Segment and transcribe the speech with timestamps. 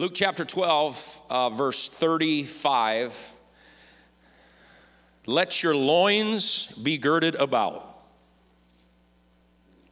[0.00, 3.32] Luke chapter 12, uh, verse 35.
[5.26, 7.86] Let your loins be girded about.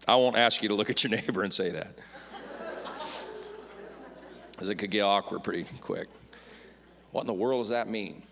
[0.08, 1.98] I won't ask you to look at your neighbor and say that,
[4.52, 6.08] because it could get awkward pretty quick.
[7.10, 8.22] What in the world does that mean?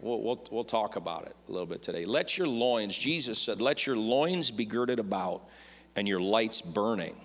[0.00, 2.06] We'll, we'll, we'll talk about it a little bit today.
[2.06, 5.42] Let your loins, Jesus said, let your loins be girded about
[5.94, 7.20] and your lights burning.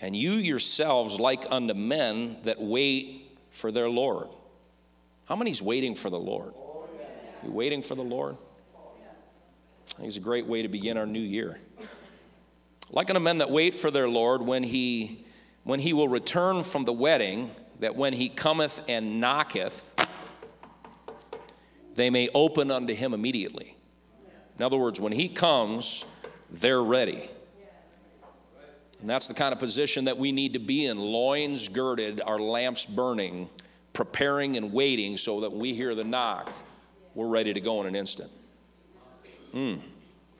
[0.00, 4.28] And you yourselves, like unto men that wait for their Lord.
[5.26, 6.54] How many's waiting for the Lord?
[7.44, 8.36] You waiting for the Lord?
[9.90, 11.58] I think it's a great way to begin our new year.
[12.90, 15.24] Like unto men that wait for their Lord when he
[15.64, 19.94] when he will return from the wedding, that when he cometh and knocketh,
[21.94, 23.76] they may open unto him immediately.
[24.58, 26.06] In other words, when he comes,
[26.50, 27.30] they're ready.
[29.00, 32.38] And that's the kind of position that we need to be in loins girded, our
[32.38, 33.48] lamps burning,
[33.92, 36.52] preparing and waiting so that when we hear the knock,
[37.14, 38.30] we're ready to go in an instant.
[39.54, 39.80] Mm,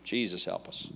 [0.04, 0.88] Jesus, help us.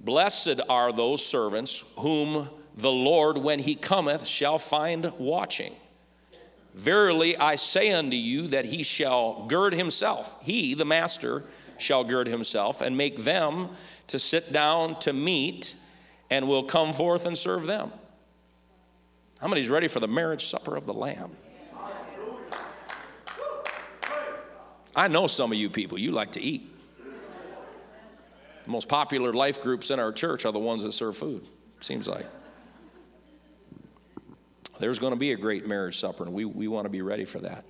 [0.00, 5.72] Blessed are those servants whom the Lord, when he cometh, shall find watching.
[6.74, 11.42] Verily I say unto you that he shall gird himself, he, the master,
[11.78, 13.70] shall gird himself, and make them
[14.06, 15.74] to sit down to meat,
[16.30, 17.90] and will come forth and serve them.
[19.40, 21.30] How many's ready for the marriage supper of the Lamb?
[24.96, 26.74] I know some of you people, you like to eat.
[28.64, 31.46] The most popular life groups in our church are the ones that serve food,
[31.80, 32.26] seems like.
[34.80, 37.24] There's going to be a great marriage supper, and we, we want to be ready
[37.24, 37.64] for that.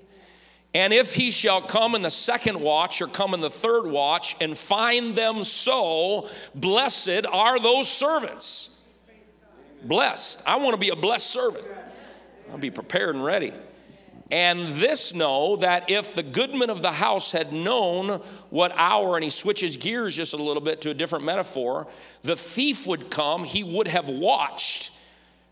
[0.74, 4.36] And if he shall come in the second watch or come in the third watch
[4.41, 8.86] and find them so, blessed are those servants.
[9.83, 10.42] Blessed.
[10.46, 11.64] I want to be a blessed servant.
[12.50, 13.52] I'll be prepared and ready.
[14.30, 19.24] And this know that if the goodman of the house had known what hour, and
[19.24, 21.86] he switches gears just a little bit to a different metaphor,
[22.23, 24.90] the thief would come, he would have watched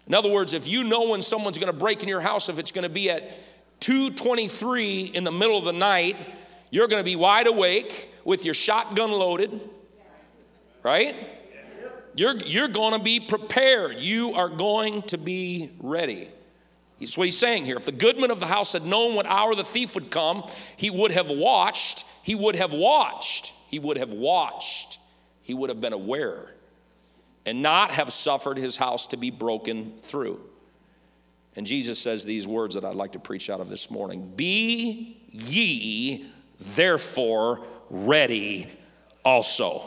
[0.07, 2.59] in other words, if you know when someone's going to break in your house, if
[2.59, 3.33] it's going to be at
[3.81, 6.17] 2:23 in the middle of the night,
[6.71, 9.61] you're going to be wide awake with your shotgun loaded.
[10.83, 11.15] Right?
[12.15, 13.99] You're, you're going to be prepared.
[13.99, 16.31] You are going to be ready.
[16.99, 17.77] That's what he's saying here.
[17.77, 20.45] If the goodman of the house had known what hour the thief would come,
[20.79, 22.07] he would have watched.
[22.23, 23.53] He would have watched.
[23.69, 24.99] He would have watched.
[25.43, 26.47] He would have been aware
[27.45, 30.41] and not have suffered his house to be broken through.
[31.57, 35.17] And Jesus says these words that I'd like to preach out of this morning Be
[35.31, 36.27] ye
[36.59, 38.69] therefore ready
[39.25, 39.83] also.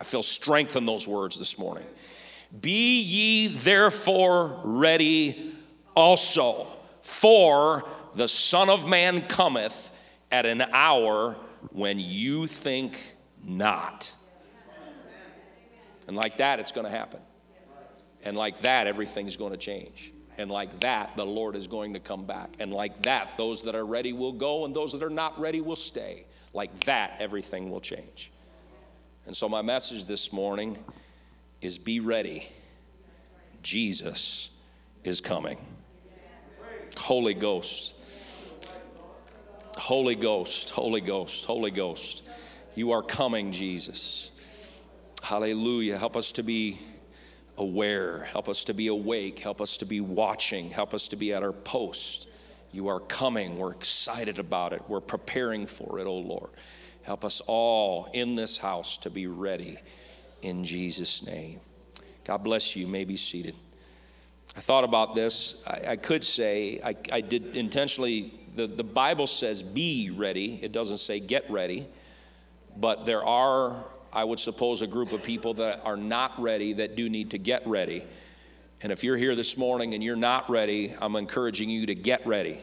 [0.00, 1.84] I feel strength in those words this morning.
[2.60, 5.52] Be ye therefore ready
[5.96, 6.66] also,
[7.02, 7.84] for
[8.14, 9.90] the Son of Man cometh
[10.30, 11.36] at an hour
[11.70, 12.98] when you think
[13.44, 14.12] not.
[16.08, 17.20] And like that, it's going to happen.
[18.24, 20.12] And like that, everything's going to change.
[20.38, 22.50] And like that, the Lord is going to come back.
[22.58, 25.60] And like that, those that are ready will go, and those that are not ready
[25.60, 26.26] will stay.
[26.54, 28.32] Like that, everything will change.
[29.26, 30.76] And so, my message this morning
[31.60, 32.48] is be ready.
[33.62, 34.50] Jesus
[35.04, 35.58] is coming.
[36.96, 37.96] Holy Ghost.
[39.78, 42.22] Holy Ghost, Holy Ghost, Holy Ghost.
[42.74, 44.30] You are coming, Jesus.
[45.22, 45.98] Hallelujah.
[45.98, 46.78] Help us to be
[47.62, 48.24] aware.
[48.24, 49.38] Help us to be awake.
[49.38, 50.70] Help us to be watching.
[50.70, 52.28] Help us to be at our post.
[52.72, 53.56] You are coming.
[53.56, 54.82] We're excited about it.
[54.88, 56.50] We're preparing for it, oh Lord.
[57.04, 59.78] Help us all in this house to be ready
[60.42, 61.60] in Jesus' name.
[62.24, 62.86] God bless you.
[62.86, 63.54] you may be seated.
[64.56, 65.66] I thought about this.
[65.66, 70.72] I, I could say, I, I did intentionally, the, the Bible says be ready, it
[70.72, 71.86] doesn't say get ready.
[72.76, 76.96] But there are I would suppose, a group of people that are not ready that
[76.96, 78.04] do need to get ready.
[78.82, 82.26] And if you're here this morning and you're not ready, I'm encouraging you to get
[82.26, 82.60] ready.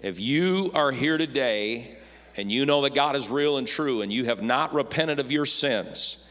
[0.00, 1.96] If you are here today
[2.36, 5.30] and you know that God is real and true and you have not repented of
[5.30, 6.24] your sins,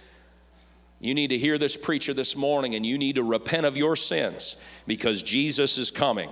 [1.00, 3.95] you need to hear this preacher this morning and you need to repent of your
[3.95, 4.57] sins
[4.88, 6.30] because Jesus is coming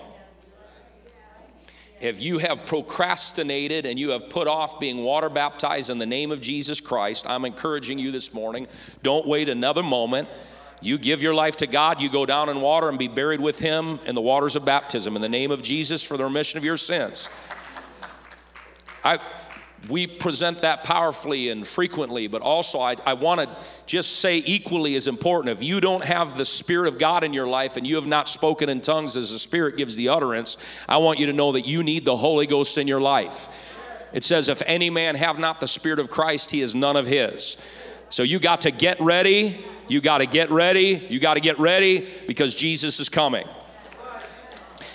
[2.04, 6.32] if you have procrastinated and you have put off being water baptized in the name
[6.32, 8.68] of Jesus Christ, I'm encouraging you this morning
[9.04, 10.28] don't wait another moment.
[10.82, 13.58] You give your life to God, you go down in water and be buried with
[13.58, 16.66] Him in the waters of baptism in the name of Jesus for the remission of
[16.66, 17.30] your sins.
[19.06, 19.20] I,
[19.90, 23.50] we present that powerfully and frequently, but also I, I want to
[23.86, 27.48] just say equally as important if you don't have the Spirit of God in your
[27.48, 30.58] life and you have not spoken in tongues as the Spirit gives the utterance,
[30.88, 33.50] I want you to know that you need the Holy Ghost in your life.
[34.14, 37.06] It says, If any man have not the Spirit of Christ, he is none of
[37.06, 37.58] his.
[38.10, 39.66] So you got to get ready.
[39.88, 41.06] You got to get ready.
[41.10, 43.48] You got to get ready because Jesus is coming.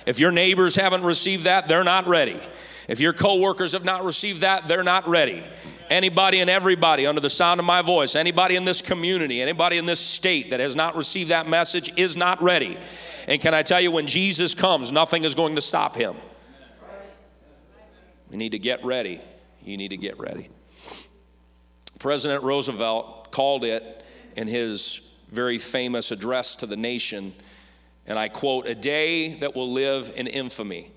[0.06, 2.40] If your neighbors haven't received that, they're not ready.
[2.88, 5.44] If your coworkers have not received that, they're not ready.
[5.90, 9.84] Anybody and everybody under the sound of my voice, anybody in this community, anybody in
[9.84, 12.78] this state that has not received that message is not ready.
[13.26, 16.16] And can I tell you, when Jesus comes, nothing is going to stop him.
[18.30, 19.20] We need to get ready.
[19.62, 20.48] You need to get ready.
[21.98, 24.04] President Roosevelt called it
[24.36, 27.34] in his very famous address to the nation,
[28.06, 30.90] and I quote, a day that will live in infamy.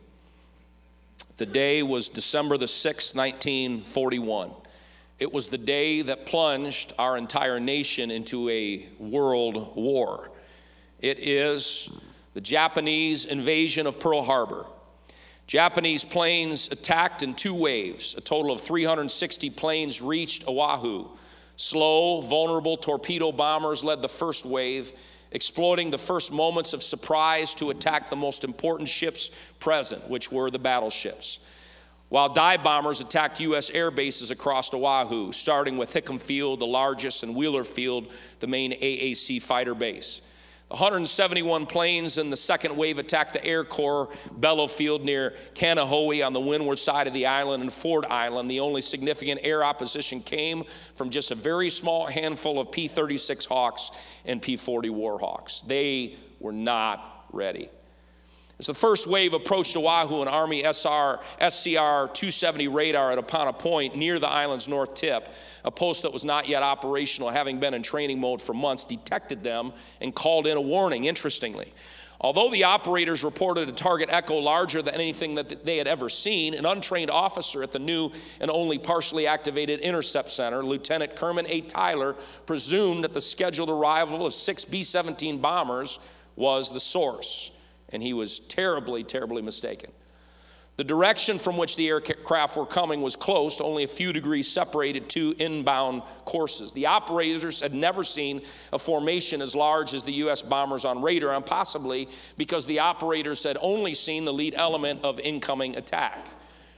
[1.42, 4.52] The day was December the 6th, 1941.
[5.18, 10.30] It was the day that plunged our entire nation into a world war.
[11.00, 12.00] It is
[12.36, 14.68] the Japanese invasion of Pearl Harbor.
[15.48, 18.14] Japanese planes attacked in two waves.
[18.14, 21.08] A total of 360 planes reached Oahu.
[21.56, 24.94] Slow, vulnerable torpedo bombers led the first wave,
[25.32, 29.30] exploiting the first moments of surprise to attack the most important ships
[29.60, 31.40] present, which were the battleships.
[32.10, 33.70] While dive bombers attacked U.S.
[33.70, 38.12] air bases across Oahu, starting with Hickam Field, the largest, and Wheeler Field,
[38.42, 40.22] the main AAC fighter base.
[40.72, 46.32] 171 planes in the second wave attacked the Air Corps Bellow Field near Kaneohe on
[46.32, 48.50] the windward side of the island and Ford Island.
[48.50, 50.64] The only significant air opposition came
[50.96, 53.92] from just a very small handful of P 36 Hawks
[54.26, 55.66] and P 40 Warhawks.
[55.66, 57.70] They were not ready.
[58.62, 61.18] As the first wave approached Oahu, an Army SR,
[61.50, 65.34] SCR 270 radar at Opana Point near the island's north tip,
[65.66, 69.42] a post that was not yet operational, having been in training mode for months, detected
[69.42, 71.74] them and called in a warning, interestingly.
[72.20, 76.54] Although the operators reported a target echo larger than anything that they had ever seen,
[76.54, 78.12] an untrained officer at the new
[78.42, 81.62] and only partially activated intercept center, Lieutenant Kermit A.
[81.62, 82.14] Tyler,
[82.46, 85.98] presumed that the scheduled arrival of six B 17 bombers
[86.36, 87.54] was the source
[87.92, 89.92] and he was terribly, terribly mistaken.
[90.78, 95.10] The direction from which the aircraft were coming was close, only a few degrees separated
[95.10, 96.72] two inbound courses.
[96.72, 98.42] The operators had never seen
[98.74, 100.42] a formation as large as the U.S.
[100.42, 102.08] bombers on radar, and possibly
[102.38, 106.26] because the operators had only seen the lead element of incoming attack.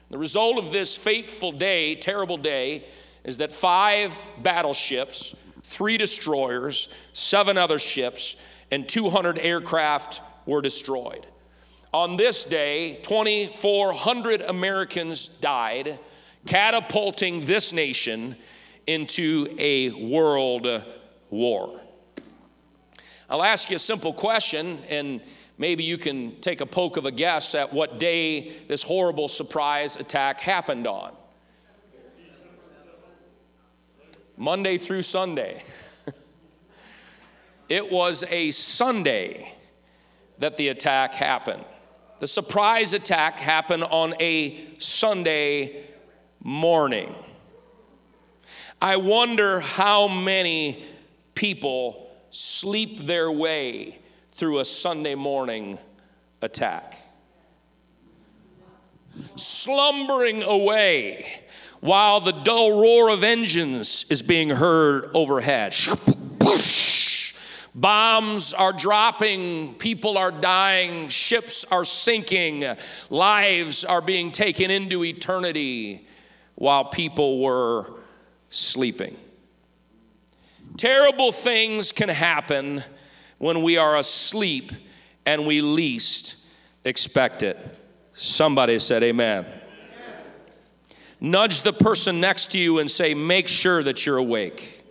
[0.10, 2.84] The result of this fateful day, terrible day,
[3.24, 8.36] is that five battleships, three destroyers, seven other ships,
[8.70, 11.26] and 200 aircraft were destroyed.
[11.94, 16.00] On this day, 2,400 Americans died,
[16.48, 18.36] catapulting this nation
[18.88, 20.68] into a world
[21.30, 21.80] war.
[23.30, 25.22] I'll ask you a simple question, and
[25.58, 29.96] maybe you can take a poke of a guess at what day this horrible surprise
[29.96, 31.14] attack happened on.
[34.36, 35.64] Monday through Sunday.
[37.70, 39.48] it was a Sunday
[40.40, 41.64] that the attack happened.
[42.20, 45.84] The surprise attack happened on a Sunday
[46.42, 47.14] morning.
[48.82, 50.84] I wonder how many
[51.36, 54.00] people sleep their way
[54.32, 55.78] through a Sunday morning
[56.42, 56.98] attack.
[59.36, 61.26] Slumbering away
[61.80, 65.76] while the dull roar of engines is being heard overhead.
[67.84, 72.64] Bombs are dropping, people are dying, ships are sinking,
[73.10, 76.08] lives are being taken into eternity
[76.56, 77.92] while people were
[78.50, 79.18] sleeping.
[80.78, 82.82] Terrible things can happen
[83.38, 84.72] when we are asleep
[85.26, 86.48] and we least
[86.86, 87.60] expect it.
[88.14, 89.46] Somebody said, Amen.
[91.20, 94.83] Nudge the person next to you and say, Make sure that you're awake.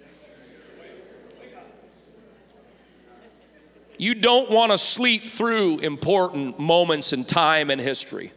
[4.02, 8.32] You don't want to sleep through important moments in time and history.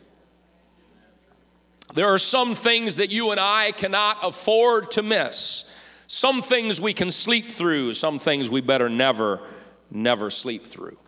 [1.96, 5.64] There are some things that you and I cannot afford to miss.
[6.06, 9.42] Some things we can sleep through, some things we better never,
[9.90, 11.00] never sleep through.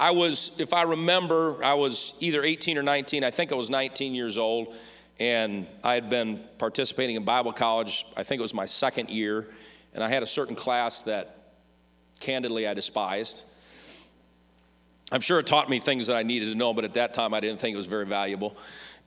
[0.00, 3.22] I was, if I remember, I was either 18 or 19.
[3.22, 4.74] I think I was 19 years old,
[5.20, 8.04] and I had been participating in Bible college.
[8.16, 9.46] I think it was my second year,
[9.94, 11.39] and I had a certain class that
[12.20, 13.46] candidly I despised.
[15.12, 17.34] I'm sure it taught me things that I needed to know, but at that time
[17.34, 18.56] I didn't think it was very valuable.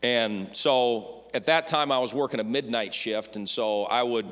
[0.02, 4.26] And so at that time I was working a midnight shift, and so I would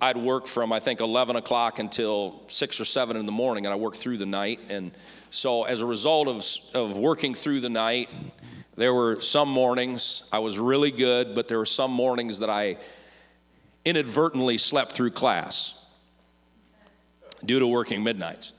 [0.00, 3.72] I'd work from I think 11 o'clock until six or seven in the morning, and
[3.72, 4.60] I worked through the night.
[4.68, 4.92] And
[5.30, 8.10] so as a result of of working through the night,
[8.76, 12.76] there were some mornings I was really good, but there were some mornings that I
[13.84, 15.83] inadvertently slept through class
[17.46, 18.52] due to working midnights.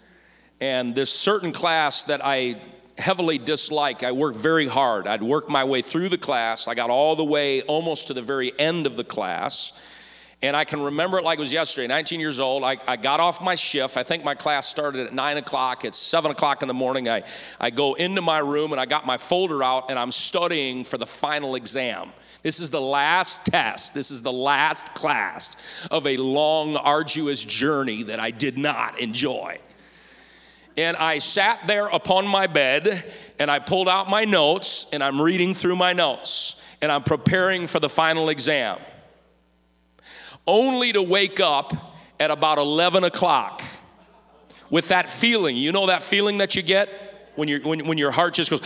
[0.61, 2.61] And this certain class that I
[2.97, 4.03] heavily dislike.
[4.03, 5.07] I worked very hard.
[5.07, 6.67] I'd work my way through the class.
[6.67, 9.73] I got all the way almost to the very end of the class.
[10.41, 12.63] And I can remember it like it was yesterday, 19 years old.
[12.63, 13.97] I, I got off my shift.
[13.97, 15.85] I think my class started at 9 o'clock.
[15.85, 17.07] It's 7 o'clock in the morning.
[17.07, 17.23] I,
[17.59, 20.97] I go into my room and I got my folder out and I'm studying for
[20.97, 22.09] the final exam.
[22.43, 23.93] This is the last test.
[23.93, 29.57] This is the last class of a long, arduous journey that I did not enjoy.
[30.77, 35.21] And I sat there upon my bed and I pulled out my notes and I'm
[35.21, 38.77] reading through my notes and I'm preparing for the final exam.
[40.47, 43.63] Only to wake up at about 11 o'clock
[44.69, 45.55] with that feeling.
[45.57, 46.89] You know that feeling that you get
[47.35, 48.61] when, you when, when your heart just goes,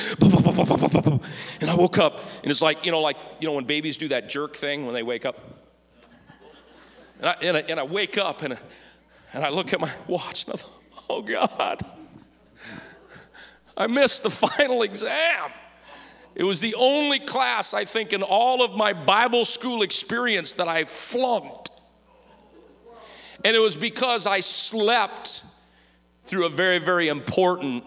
[1.62, 4.09] and I woke up and it's like, you know, like, you know, when babies do
[4.09, 5.39] that jerk thing when they wake up.
[7.19, 8.57] And I, and I, and I wake up and,
[9.33, 11.83] and I look at my watch and I thought, oh God.
[13.75, 15.51] I missed the final exam.
[16.36, 20.67] It was the only class, I think, in all of my Bible school experience that
[20.67, 21.59] I flunked.
[23.43, 25.43] And it was because I slept
[26.25, 27.84] through a very, very important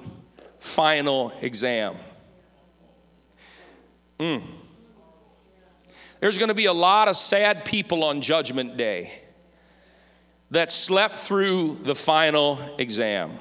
[0.59, 1.97] final exam.
[4.19, 4.43] Mm.
[6.21, 9.13] There's going to be a lot of sad people on Judgment Day
[10.53, 13.41] that slept through the final exam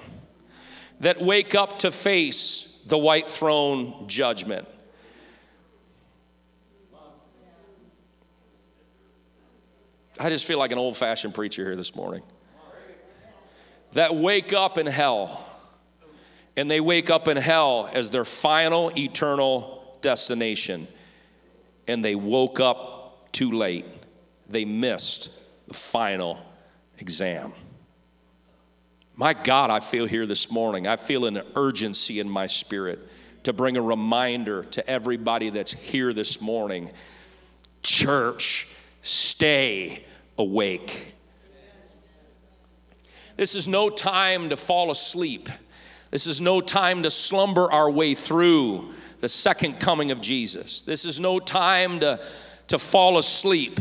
[1.01, 4.67] that wake up to face the white throne judgment.
[10.21, 12.21] I just feel like an old fashioned preacher here this morning.
[13.93, 15.43] That wake up in hell,
[16.55, 20.87] and they wake up in hell as their final eternal destination,
[21.87, 23.85] and they woke up too late.
[24.47, 25.31] They missed
[25.67, 26.37] the final
[26.99, 27.53] exam.
[29.15, 30.85] My God, I feel here this morning.
[30.85, 32.99] I feel an urgency in my spirit
[33.41, 36.91] to bring a reminder to everybody that's here this morning.
[37.81, 38.67] Church,
[39.01, 40.05] stay
[40.37, 41.13] awake.
[43.37, 45.49] This is no time to fall asleep.
[46.11, 50.81] This is no time to slumber our way through the second coming of Jesus.
[50.81, 52.19] This is no time to,
[52.67, 53.79] to fall asleep.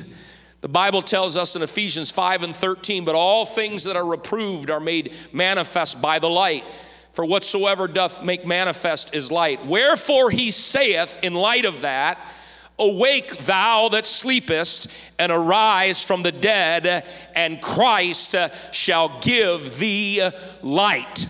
[0.61, 4.71] The Bible tells us in Ephesians 5 and 13, but all things that are reproved
[4.71, 6.65] are made manifest by the light.
[7.13, 9.67] For whatsoever doth make manifest is light.
[9.67, 12.19] Wherefore he saith, in light of that,
[12.81, 18.35] Awake, thou that sleepest, and arise from the dead, and Christ
[18.73, 20.27] shall give thee
[20.63, 21.29] light.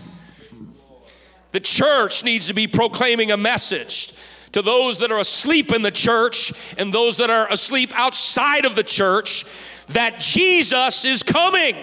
[1.51, 4.13] The church needs to be proclaiming a message
[4.53, 8.75] to those that are asleep in the church and those that are asleep outside of
[8.75, 9.45] the church
[9.87, 11.75] that Jesus is coming.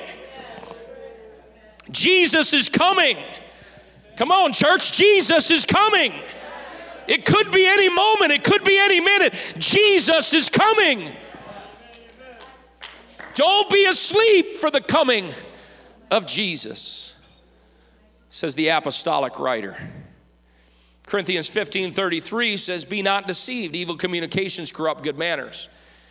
[1.91, 3.17] Jesus is coming.
[4.17, 6.13] Come on, church, Jesus is coming.
[7.09, 9.35] It could be any moment, it could be any minute.
[9.59, 11.11] Jesus is coming.
[13.35, 15.31] Don't be asleep for the coming
[16.11, 17.17] of Jesus,
[18.31, 19.77] says the apostolic writer.
[21.07, 25.71] Corinthians 15 33 says, Be not deceived, evil communications corrupt good manners.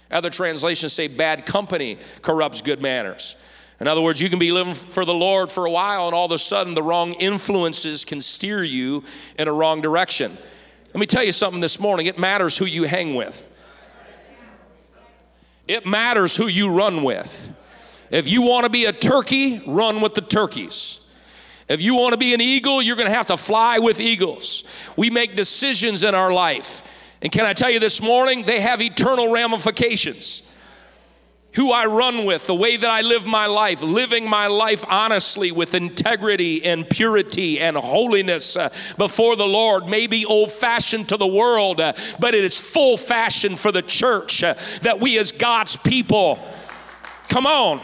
[0.09, 3.35] Other translations say, Bad company corrupts good manners.
[3.79, 6.25] In other words, you can be living for the Lord for a while, and all
[6.25, 9.03] of a sudden, the wrong influences can steer you
[9.37, 10.35] in a wrong direction.
[10.97, 13.47] Let me tell you something this morning it matters who you hang with,
[15.67, 17.55] it matters who you run with.
[18.09, 21.07] If you want to be a turkey, run with the turkeys.
[21.69, 24.63] If you want to be an eagle, you're going to have to fly with eagles.
[24.97, 27.15] We make decisions in our life.
[27.21, 30.46] And can I tell you this morning, they have eternal ramifications.
[31.53, 35.51] Who I run with, the way that I live my life, living my life honestly
[35.51, 39.87] with integrity and purity and holiness uh, before the Lord.
[39.87, 43.81] May be old fashioned to the world, uh, but it is full fashion for the
[43.81, 46.39] church uh, that we as God's people,
[47.29, 47.81] come on,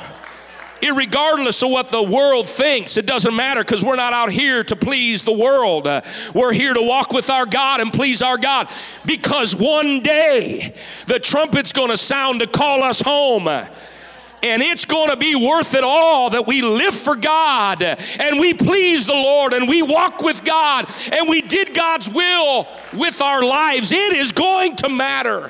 [0.83, 4.75] Irregardless of what the world thinks, it doesn't matter because we're not out here to
[4.75, 5.87] please the world.
[5.87, 6.01] Uh,
[6.33, 8.69] we're here to walk with our God and please our God
[9.05, 10.73] because one day
[11.07, 13.47] the trumpet's going to sound to call us home.
[13.47, 18.53] And it's going to be worth it all that we live for God and we
[18.53, 23.41] please the Lord and we walk with God and we did God's will with our
[23.41, 23.93] lives.
[23.93, 25.49] It is going to matter.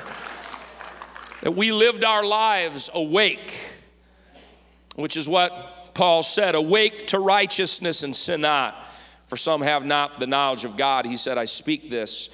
[1.42, 3.73] that we lived our lives awake,
[4.96, 8.76] which is what Paul said awake to righteousness and sin not.
[9.26, 11.06] For some have not the knowledge of God.
[11.06, 12.30] He said, I speak this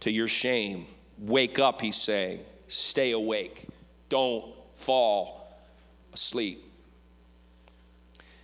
[0.00, 0.86] to your shame.
[1.18, 2.40] Wake up, he's saying.
[2.68, 3.68] Stay awake.
[4.08, 4.44] Don't
[4.74, 5.58] fall
[6.12, 6.60] asleep.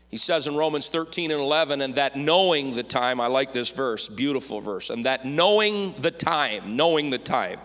[0.08, 3.68] He says in Romans 13 and 11, and that knowing the time, I like this
[3.68, 7.60] verse, beautiful verse, and that knowing the time, knowing the time,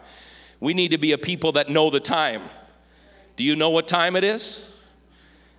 [0.59, 2.43] we need to be a people that know the time.
[3.35, 4.71] Do you know what time it is?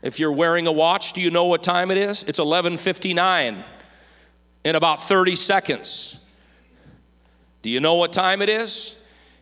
[0.07, 2.23] If you're wearing a watch, do you know what time it is?
[2.23, 3.65] It's 11:59
[4.65, 6.19] in about 30 seconds.
[7.63, 8.97] Do you know what time it is?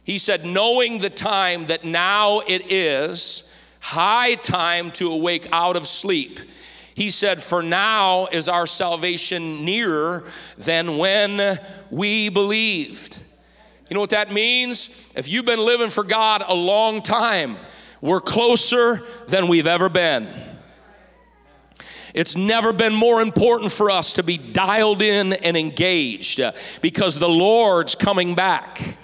[0.05, 5.87] He said, knowing the time that now it is high time to awake out of
[5.87, 6.41] sleep
[6.95, 10.25] he said, For now is our salvation nearer
[10.57, 11.59] than when
[11.91, 13.21] we believed.
[13.91, 15.11] You know what that means?
[15.15, 17.57] If you've been living for God a long time,
[18.01, 20.29] we're closer than we've ever been.
[22.15, 26.41] It's never been more important for us to be dialed in and engaged
[26.81, 28.99] because the Lord's coming back.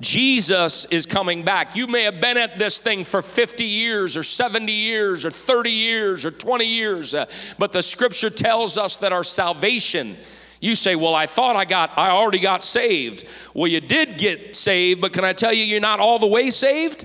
[0.00, 1.76] Jesus is coming back.
[1.76, 5.70] You may have been at this thing for 50 years or 70 years or 30
[5.70, 7.26] years or 20 years, uh,
[7.58, 10.16] but the scripture tells us that our salvation
[10.60, 14.56] you say, "Well, I thought I got I already got saved." Well, you did get
[14.56, 17.04] saved, but can I tell you you're not all the way saved?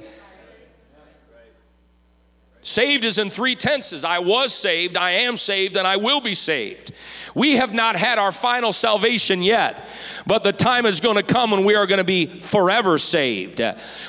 [2.70, 4.04] Saved is in three tenses.
[4.06, 6.92] I was saved, I am saved, and I will be saved.
[7.36, 9.88] We have not had our final salvation yet,
[10.26, 13.60] but the time is going to come when we are going to be forever saved.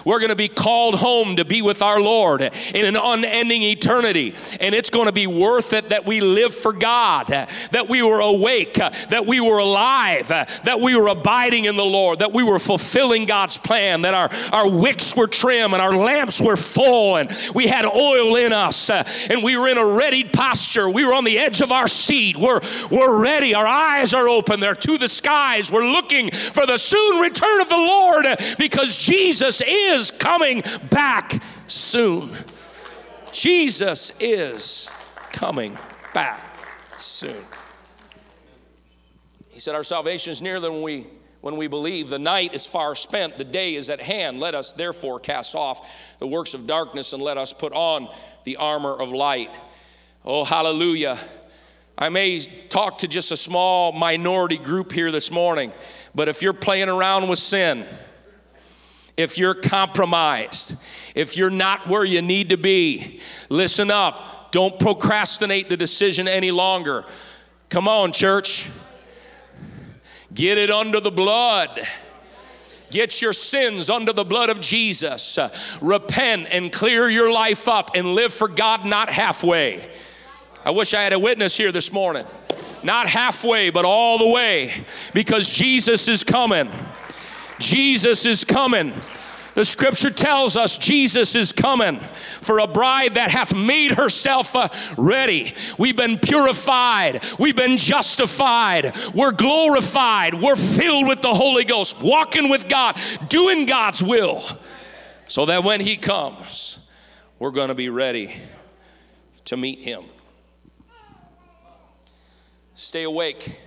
[0.04, 4.34] We're going to be called home to be with our Lord in an unending eternity,
[4.60, 8.20] and it's going to be worth it that we live for God, that we were
[8.20, 12.58] awake, that we were alive, that we were abiding in the Lord, that we were
[12.58, 17.30] fulfilling God's plan, that our, our wicks were trim and our lamps were full, and
[17.54, 20.88] we had oil in us, uh, and we were in a readied posture.
[20.88, 22.36] We were on the edge of our seat.
[22.36, 23.54] We're, we're ready.
[23.54, 24.60] Our eyes are open.
[24.60, 25.70] They're to the skies.
[25.70, 31.42] We're looking for the soon return of the Lord uh, because Jesus is coming back
[31.66, 32.30] soon.
[33.32, 34.88] Jesus is
[35.32, 35.78] coming
[36.12, 36.40] back
[36.96, 37.44] soon.
[39.50, 41.06] He said, Our salvation is nearer than we
[41.40, 44.40] when we believe the night is far spent, the day is at hand.
[44.40, 48.08] Let us therefore cast off the works of darkness and let us put on
[48.44, 49.50] the armor of light.
[50.24, 51.18] Oh, hallelujah.
[51.96, 55.72] I may talk to just a small minority group here this morning,
[56.14, 57.86] but if you're playing around with sin,
[59.16, 60.76] if you're compromised,
[61.14, 64.50] if you're not where you need to be, listen up.
[64.50, 67.04] Don't procrastinate the decision any longer.
[67.68, 68.68] Come on, church.
[70.32, 71.80] Get it under the blood.
[72.90, 75.38] Get your sins under the blood of Jesus.
[75.80, 79.88] repent and clear your life up and live for God, not halfway.
[80.64, 82.24] I wish I had a witness here this morning.
[82.82, 84.72] Not halfway, but all the way,
[85.12, 86.70] because Jesus is coming.
[87.58, 88.92] Jesus is coming.
[89.54, 94.68] The scripture tells us Jesus is coming for a bride that hath made herself uh,
[94.96, 95.54] ready.
[95.78, 102.48] We've been purified, we've been justified, we're glorified, we're filled with the Holy Ghost, walking
[102.48, 104.42] with God, doing God's will,
[105.26, 106.78] so that when He comes,
[107.38, 108.34] we're going to be ready
[109.46, 110.04] to meet Him.
[112.74, 113.60] Stay awake.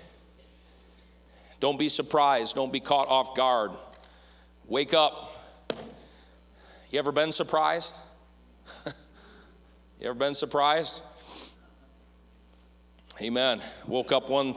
[1.59, 2.55] Don't be surprised.
[2.55, 3.71] Don't be caught off guard.
[4.65, 5.32] Wake up.
[6.93, 7.99] You ever been surprised?
[8.85, 8.91] you
[10.03, 11.01] ever been surprised?
[13.19, 13.63] Amen.
[13.87, 14.53] Woke up one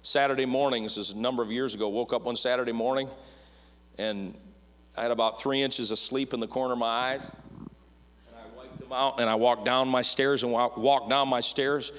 [0.00, 3.06] Saturday morning, this is a number of years ago, woke up one Saturday morning
[3.98, 4.34] and
[4.96, 7.12] I had about three inches of sleep in the corner of my eye.
[7.16, 11.40] And I wiped them out and I walked down my stairs and walked down my
[11.40, 11.92] stairs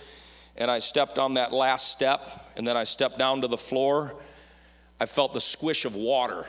[0.57, 4.15] and I stepped on that last step, and then I stepped down to the floor.
[4.99, 6.43] I felt the squish of water.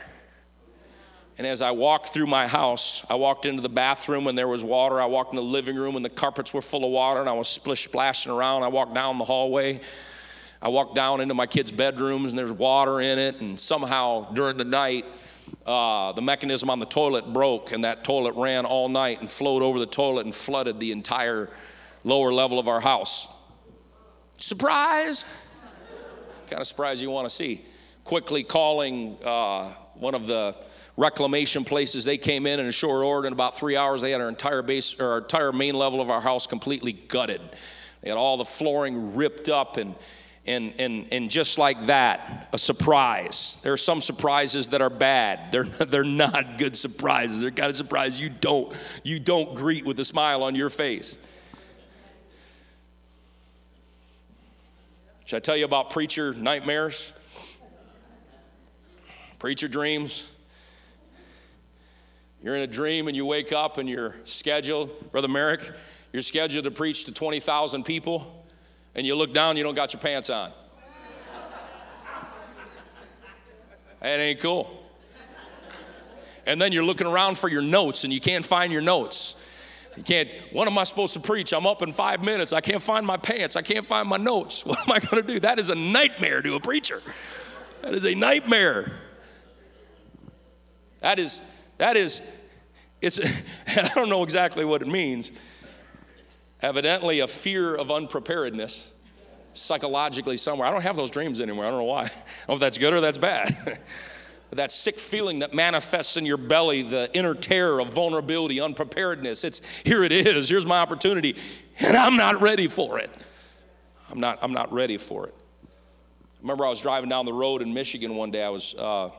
[1.37, 4.63] And as I walked through my house, I walked into the bathroom and there was
[4.63, 4.99] water.
[4.99, 7.33] I walked in the living room and the carpets were full of water and I
[7.33, 8.63] was splish splashing around.
[8.63, 9.79] I walked down the hallway.
[10.61, 13.39] I walked down into my kids' bedrooms and there's water in it.
[13.39, 15.05] And somehow during the night,
[15.65, 19.61] uh, the mechanism on the toilet broke and that toilet ran all night and flowed
[19.61, 21.49] over the toilet and flooded the entire
[22.03, 23.27] lower level of our house.
[24.37, 25.23] Surprise!
[26.49, 27.65] kind of surprise you want to see.
[28.03, 30.55] Quickly calling uh, one of the
[30.97, 32.03] reclamation places.
[32.03, 33.27] They came in in a short order.
[33.27, 36.09] In about three hours, they had our entire base or our entire main level of
[36.09, 37.41] our house completely gutted.
[38.01, 39.95] They had all the flooring ripped up and
[40.47, 43.59] and, and, and just like that, a surprise.
[43.63, 45.51] There are some surprises that are bad.
[45.51, 47.41] They're, they're not good surprises.
[47.41, 51.17] They're kind of surprise you don't, you don't greet with a smile on your face.
[55.25, 57.11] Should I tell you about preacher nightmares?
[59.39, 60.31] Preacher dreams?
[62.43, 65.61] You're in a dream and you wake up and you're scheduled, Brother Merrick,
[66.13, 68.45] you're scheduled to preach to 20,000 people
[68.95, 70.51] and you look down, you don't got your pants on.
[74.01, 74.83] That ain't cool.
[76.45, 79.35] And then you're looking around for your notes and you can't find your notes.
[79.97, 81.51] You can't, what am I supposed to preach?
[81.51, 82.53] I'm up in five minutes.
[82.53, 83.55] I can't find my pants.
[83.55, 84.63] I can't find my notes.
[84.65, 85.39] What am I going to do?
[85.39, 87.01] That is a nightmare to a preacher.
[87.81, 88.91] That is a nightmare.
[90.99, 91.41] That is,
[91.77, 92.21] that is,
[93.01, 93.19] it's,
[93.67, 95.31] I don't know exactly what it means,
[96.61, 98.93] evidently a fear of unpreparedness
[99.53, 100.67] psychologically somewhere.
[100.67, 101.65] I don't have those dreams anymore.
[101.65, 102.01] I don't know why.
[102.03, 103.79] I don't know if that's good or that's bad.
[104.51, 109.43] that sick feeling that manifests in your belly, the inner terror of vulnerability, unpreparedness.
[109.43, 110.49] It's here it is.
[110.49, 111.35] Here's my opportunity,
[111.79, 113.09] and I'm not ready for it.
[114.09, 114.39] I'm not.
[114.41, 115.35] I'm not ready for it.
[115.65, 118.43] I remember I was driving down the road in Michigan one day.
[118.43, 119.09] I was uh,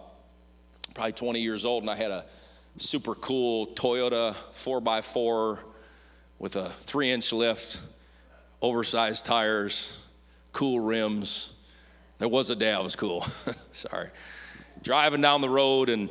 [0.94, 2.24] probably 20 years old, and I had a
[2.78, 5.58] super cool Toyota 4x4
[6.38, 7.80] with a three inch lift,
[8.62, 9.98] oversized tires,
[10.52, 11.52] cool rims.
[12.18, 13.22] There was a day I was cool.
[13.72, 14.10] Sorry.
[14.82, 16.08] Driving down the road, and,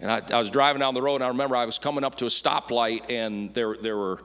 [0.00, 2.16] and I, I was driving down the road, and I remember I was coming up
[2.16, 4.20] to a stoplight, and there, there were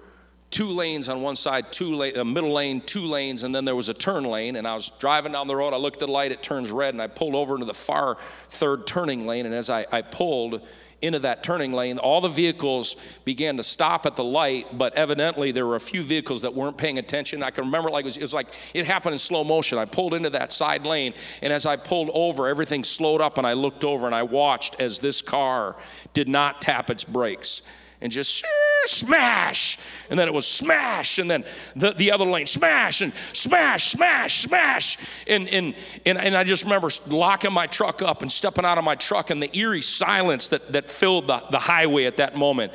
[0.50, 3.76] two lanes on one side, two lane, a middle lane, two lanes, and then there
[3.76, 4.56] was a turn lane.
[4.56, 5.74] And I was driving down the road.
[5.74, 8.18] I looked at the light; it turns red, and I pulled over into the far
[8.50, 9.46] third turning lane.
[9.46, 10.68] And as I, I pulled,
[11.02, 15.52] into that turning lane, all the vehicles began to stop at the light, but evidently
[15.52, 17.42] there were a few vehicles that weren't paying attention.
[17.44, 19.78] I can remember like it was, it was like it happened in slow motion.
[19.78, 23.48] I pulled into that side lane, and as I pulled over, everything slowed up, and
[23.48, 25.76] I looked over and I watched as this car
[26.14, 27.62] did not tap its brakes
[28.02, 28.46] and just
[28.86, 29.78] smash.
[30.10, 31.20] And then it was smash.
[31.20, 34.98] And then the, the other lane, smash and smash, smash, smash.
[35.28, 38.84] And, and, and, and I just remember locking my truck up and stepping out of
[38.84, 42.74] my truck and the eerie silence that, that filled the, the highway at that moment.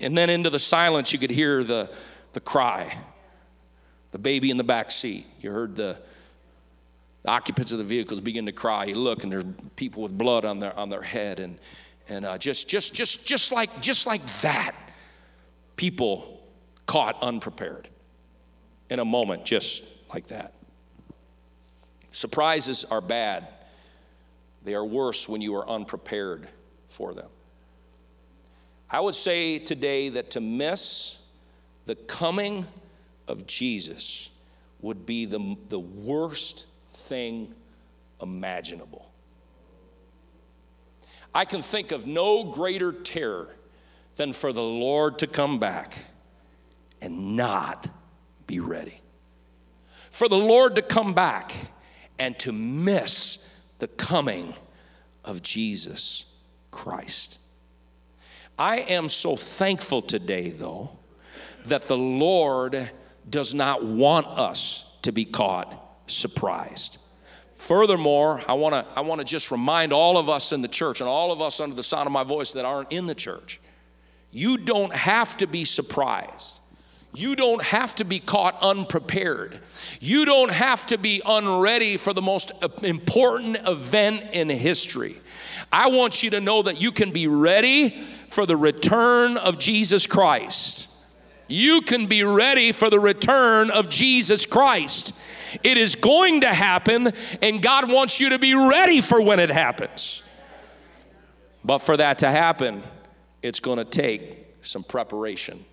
[0.00, 1.90] And then into the silence, you could hear the,
[2.32, 2.96] the cry,
[4.12, 5.26] the baby in the back seat.
[5.40, 5.98] You heard the,
[7.22, 8.84] the occupants of the vehicles begin to cry.
[8.84, 11.40] You look, and there's people with blood on their, on their head.
[11.40, 11.58] And,
[12.08, 14.74] and uh, just, just, just, just like, just like that,
[15.78, 16.42] people
[16.84, 17.88] caught unprepared
[18.90, 20.52] in a moment, just like that.
[22.10, 23.48] Surprises are bad.
[24.64, 26.48] They are worse when you are unprepared
[26.88, 27.30] for them.
[28.90, 31.24] I would say today that to miss
[31.86, 32.66] the coming
[33.28, 34.30] of Jesus
[34.80, 37.54] would be the, the worst thing
[38.20, 39.10] imaginable.
[41.34, 43.54] I can think of no greater terror
[44.18, 45.96] than for the Lord to come back
[47.00, 47.86] and not
[48.48, 49.00] be ready.
[50.10, 51.54] For the Lord to come back
[52.18, 54.54] and to miss the coming
[55.24, 56.26] of Jesus
[56.72, 57.38] Christ.
[58.58, 60.90] I am so thankful today, though,
[61.66, 62.90] that the Lord
[63.30, 65.72] does not want us to be caught
[66.08, 66.98] surprised.
[67.52, 71.00] Furthermore, I want to I want to just remind all of us in the church
[71.00, 73.60] and all of us under the sound of my voice that aren't in the church.
[74.30, 76.60] You don't have to be surprised.
[77.14, 79.58] You don't have to be caught unprepared.
[80.00, 82.52] You don't have to be unready for the most
[82.84, 85.16] important event in history.
[85.72, 90.06] I want you to know that you can be ready for the return of Jesus
[90.06, 90.88] Christ.
[91.48, 95.18] You can be ready for the return of Jesus Christ.
[95.64, 97.10] It is going to happen,
[97.40, 100.22] and God wants you to be ready for when it happens.
[101.64, 102.82] But for that to happen,
[103.42, 105.64] it's going to take some preparation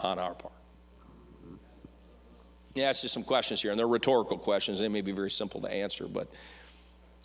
[0.00, 0.52] on our part.
[2.74, 4.78] Yeah, ask you some questions here, and they're rhetorical questions.
[4.78, 6.28] They may be very simple to answer, but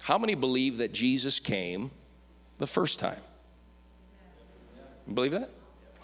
[0.04, 1.90] how many believe that Jesus came
[2.58, 3.20] the first time?
[5.08, 5.50] You believe that?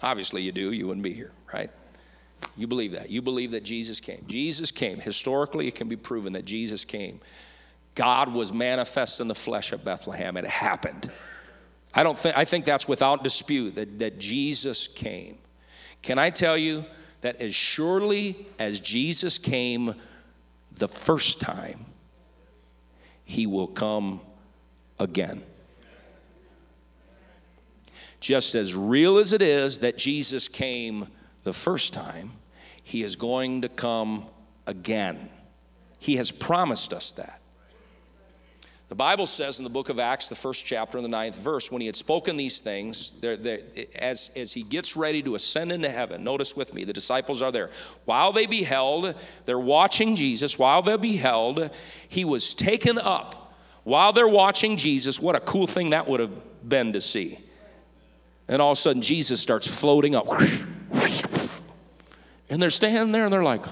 [0.02, 0.72] Obviously, you do.
[0.72, 1.70] You wouldn't be here, right?
[2.56, 3.10] You believe that.
[3.10, 4.24] You believe that Jesus came.
[4.26, 4.98] Jesus came.
[4.98, 7.20] Historically, it can be proven that Jesus came.
[7.94, 10.36] God was manifest in the flesh at Bethlehem.
[10.36, 11.10] It happened.
[11.94, 15.38] I don't think I think that's without dispute that, that Jesus came.
[16.02, 16.84] Can I tell you
[17.20, 19.94] that as surely as Jesus came
[20.72, 21.86] the first time,
[23.24, 24.20] he will come
[24.98, 25.42] again.
[28.20, 31.08] Just as real as it is that Jesus came
[31.42, 32.32] the first time,
[32.82, 34.26] he is going to come
[34.66, 35.28] again.
[35.98, 37.40] He has promised us that.
[38.88, 41.72] The Bible says in the book of Acts, the first chapter, in the ninth verse,
[41.72, 43.60] when he had spoken these things, they're, they're,
[43.98, 47.50] as, as he gets ready to ascend into heaven, notice with me, the disciples are
[47.50, 47.70] there.
[48.04, 49.14] While they beheld,
[49.46, 51.70] they're watching Jesus, while they beheld,
[52.08, 53.54] he was taken up.
[53.84, 57.38] While they're watching Jesus, what a cool thing that would have been to see.
[58.48, 60.26] And all of a sudden, Jesus starts floating up.
[62.50, 63.64] And they're standing there and they're like,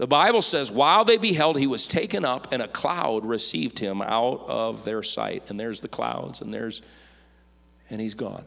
[0.00, 4.00] the Bible says, while they beheld, he was taken up, and a cloud received him
[4.00, 5.50] out of their sight.
[5.50, 6.80] And there's the clouds, and there's,
[7.90, 8.46] and he's gone.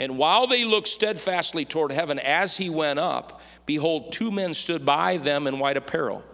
[0.00, 4.86] And while they looked steadfastly toward heaven as he went up, behold, two men stood
[4.86, 6.24] by them in white apparel.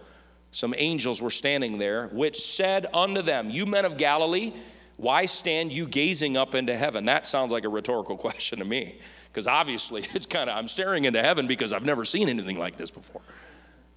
[0.51, 4.53] Some angels were standing there, which said unto them, You men of Galilee,
[4.95, 7.03] why stand you gazing up into heaven?
[7.03, 8.99] That sounds like a rhetorical question to me,
[9.31, 12.77] because obviously it's kind of, I'm staring into heaven because I've never seen anything like
[12.77, 13.21] this before.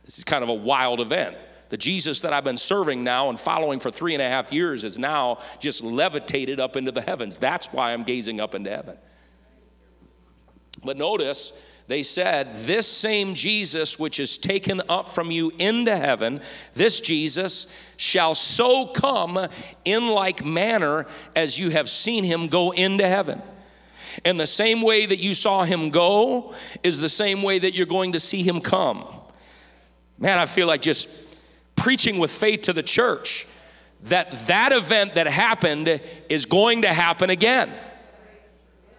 [0.05, 1.37] This is kind of a wild event.
[1.71, 4.85] The Jesus that I've been serving now and following for three and a half years
[4.85, 7.39] is now just levitated up into the heavens.
[7.39, 8.97] That's why I'm gazing up into heaven.
[10.85, 16.43] But notice, they said, This same Jesus which is taken up from you into heaven,
[16.75, 19.49] this Jesus shall so come
[19.85, 23.41] in like manner as you have seen him go into heaven.
[24.25, 27.87] And the same way that you saw him go is the same way that you're
[27.87, 29.05] going to see him come.
[30.19, 31.09] Man, I feel like just
[31.77, 33.47] preaching with faith to the church
[34.05, 37.73] that that event that happened is going to happen again.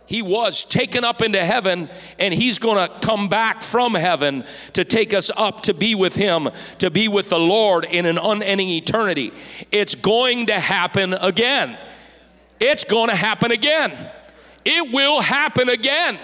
[0.08, 4.86] He was taken up into heaven and he's going to come back from heaven to
[4.86, 8.70] take us up to be with him to be with the lord in an unending
[8.70, 9.34] eternity.
[9.72, 11.78] It's going to happen again.
[12.60, 14.12] It's going to happen again
[14.66, 16.20] it will happen again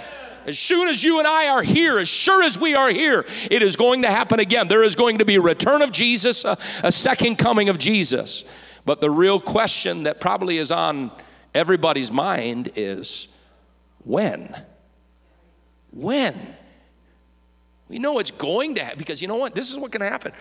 [0.46, 3.62] as soon as you and I are here, as sure as we are here, it
[3.62, 4.68] is going to happen again.
[4.68, 8.44] There is going to be a return of Jesus, a, a second coming of Jesus.
[8.86, 11.12] But the real question that probably is on
[11.54, 13.28] everybody's mind is
[14.04, 14.56] when?
[15.92, 16.56] When?
[17.88, 19.54] We know it's going to happen because you know what?
[19.54, 20.32] This is what can happen.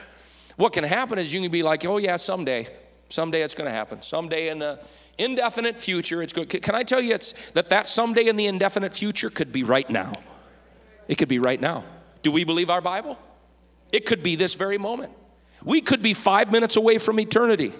[0.56, 2.68] What can happen is you can be like, oh, yeah, someday.
[3.08, 4.00] Someday it's going to happen.
[4.02, 4.78] Someday in the
[5.22, 6.48] indefinite future, it's good.
[6.48, 9.88] Can I tell you it's, that that someday in the indefinite future could be right
[9.88, 10.12] now?
[11.08, 11.84] It could be right now.
[12.22, 13.18] Do we believe our Bible?
[13.92, 15.12] It could be this very moment.
[15.64, 17.72] We could be five minutes away from eternity.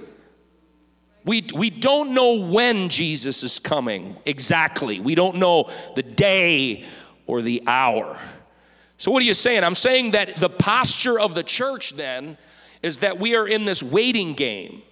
[1.25, 5.01] We, we don't know when Jesus is coming exactly.
[5.01, 6.85] We don't know the day
[7.27, 8.19] or the hour.
[8.97, 9.65] So, what are you saying?
[9.65, 12.37] I'm saying that the posture of the church then
[12.83, 14.83] is that we are in this waiting game,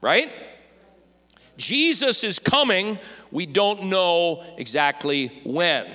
[0.00, 0.32] right?
[1.58, 2.98] Jesus is coming,
[3.30, 5.86] we don't know exactly when.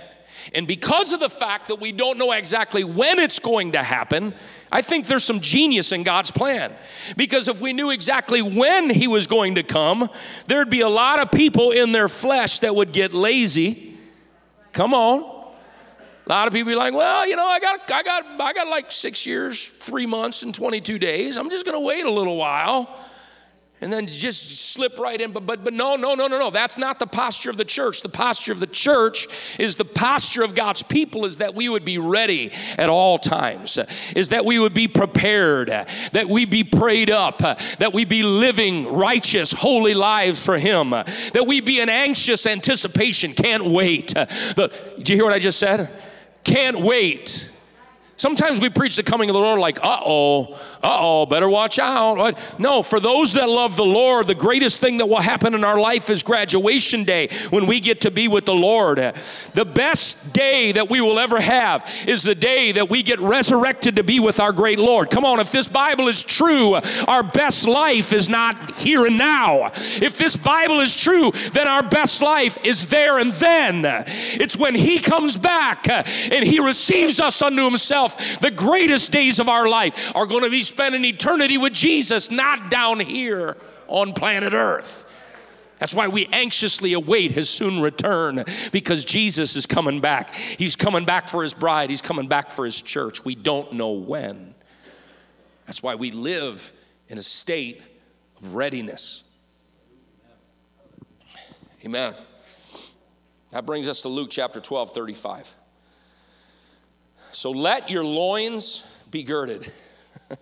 [0.53, 4.33] And because of the fact that we don't know exactly when it's going to happen,
[4.71, 6.73] I think there's some genius in God's plan.
[7.15, 10.09] Because if we knew exactly when He was going to come,
[10.47, 13.97] there'd be a lot of people in their flesh that would get lazy.
[14.73, 15.31] Come on.
[16.25, 18.67] A lot of people be like, well, you know, I got, I got, I got
[18.67, 21.37] like six years, three months, and 22 days.
[21.37, 22.97] I'm just going to wait a little while
[23.83, 25.31] and then just slip right in.
[25.31, 26.49] But, but, but no, no, no, no, no.
[26.49, 28.01] That's not the posture of the church.
[28.01, 29.27] The posture of the church
[29.59, 33.77] is the posture of God's people is that we would be ready at all times,
[34.15, 38.91] is that we would be prepared, that we be prayed up, that we be living
[38.93, 44.13] righteous, holy lives for Him, that we be in anxious anticipation, can't wait.
[44.13, 45.89] The, do you hear what I just said?
[46.45, 47.52] Can't wait
[48.23, 51.77] Sometimes we preach the coming of the Lord like, uh oh, uh oh, better watch
[51.77, 52.57] out.
[52.57, 55.77] No, for those that love the Lord, the greatest thing that will happen in our
[55.77, 58.97] life is graduation day when we get to be with the Lord.
[58.97, 63.97] The best day that we will ever have is the day that we get resurrected
[63.97, 65.09] to be with our great Lord.
[65.09, 66.75] Come on, if this Bible is true,
[67.09, 69.65] our best life is not here and now.
[69.65, 73.83] If this Bible is true, then our best life is there and then.
[73.83, 79.49] It's when He comes back and He receives us unto Himself the greatest days of
[79.49, 84.13] our life are going to be spent in eternity with Jesus, not down here on
[84.13, 85.09] planet Earth.
[85.79, 90.33] That's why we anxiously await his soon return because Jesus is coming back.
[90.33, 93.25] He's coming back for his bride, he's coming back for his church.
[93.25, 94.55] We don't know when.
[95.65, 96.71] That's why we live
[97.09, 97.81] in a state
[98.37, 99.23] of readiness.
[101.85, 102.15] Amen.
[103.51, 105.53] That brings us to Luke chapter 12, 35.
[107.33, 109.71] So let your loins be girded.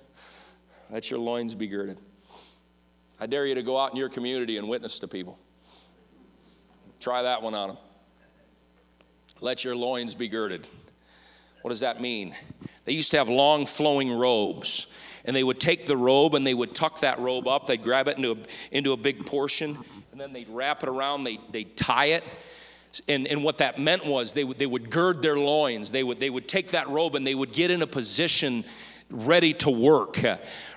[0.91, 1.97] let your loins be girded.
[3.17, 5.39] I dare you to go out in your community and witness to people.
[6.99, 7.77] Try that one on them.
[9.39, 10.67] Let your loins be girded.
[11.61, 12.35] What does that mean?
[12.83, 14.93] They used to have long flowing robes.
[15.23, 17.67] And they would take the robe and they would tuck that robe up.
[17.67, 18.37] They'd grab it into a,
[18.71, 19.77] into a big portion
[20.11, 22.23] and then they'd wrap it around, they, they'd tie it.
[23.07, 25.91] And, and what that meant was they would, they would gird their loins.
[25.91, 28.65] They would, they would take that robe and they would get in a position
[29.11, 30.19] ready to work,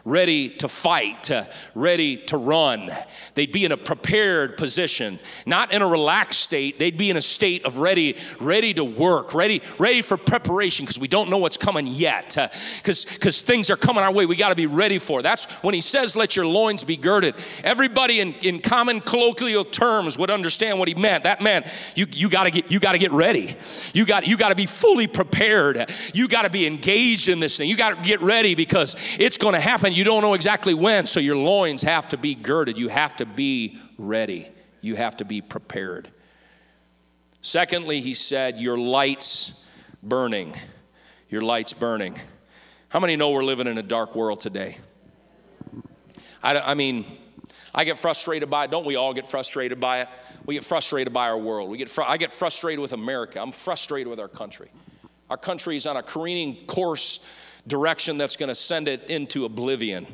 [0.04, 1.30] ready to fight,
[1.74, 2.90] ready to run.
[3.34, 6.78] They'd be in a prepared position, not in a relaxed state.
[6.78, 10.98] They'd be in a state of ready, ready to work, ready, ready for preparation because
[10.98, 12.36] we don't know what's coming yet.
[12.76, 15.22] Because because things are coming our way, we got to be ready for.
[15.22, 20.18] That's when he says, "Let your loins be girded." Everybody in, in common colloquial terms
[20.18, 21.24] would understand what he meant.
[21.24, 23.56] That meant you you got to get you got to get ready.
[23.92, 25.90] You got you got to be fully prepared.
[26.12, 27.68] You got to be engaged in this thing.
[27.68, 29.92] You got to get ready because it's going to happen.
[29.92, 32.78] You don't know exactly when, so your loins have to be girded.
[32.78, 34.48] You have to be ready.
[34.80, 36.10] You have to be prepared.
[37.40, 39.70] Secondly, he said, Your lights
[40.02, 40.54] burning.
[41.28, 42.16] Your lights burning.
[42.88, 44.78] How many know we're living in a dark world today?
[46.42, 47.04] I, I mean,
[47.74, 48.70] I get frustrated by it.
[48.70, 50.08] Don't we all get frustrated by it?
[50.46, 51.70] We get frustrated by our world.
[51.70, 53.40] We get fr- I get frustrated with America.
[53.40, 54.70] I'm frustrated with our country.
[55.28, 57.18] Our country is on a careening course
[57.66, 60.06] direction that's going to send it into oblivion.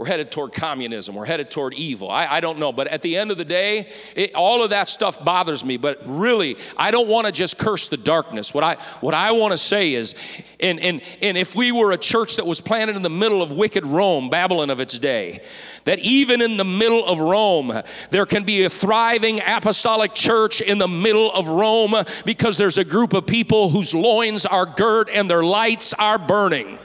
[0.00, 1.14] We're headed toward communism.
[1.14, 2.10] We're headed toward evil.
[2.10, 2.72] I, I don't know.
[2.72, 3.86] But at the end of the day,
[4.16, 5.76] it, all of that stuff bothers me.
[5.76, 8.54] But really, I don't want to just curse the darkness.
[8.54, 10.14] What I, what I want to say is,
[10.58, 13.52] and, and, and if we were a church that was planted in the middle of
[13.52, 15.42] wicked Rome, Babylon of its day,
[15.84, 17.70] that even in the middle of Rome,
[18.08, 22.86] there can be a thriving apostolic church in the middle of Rome because there's a
[22.86, 26.78] group of people whose loins are girt and their lights are burning.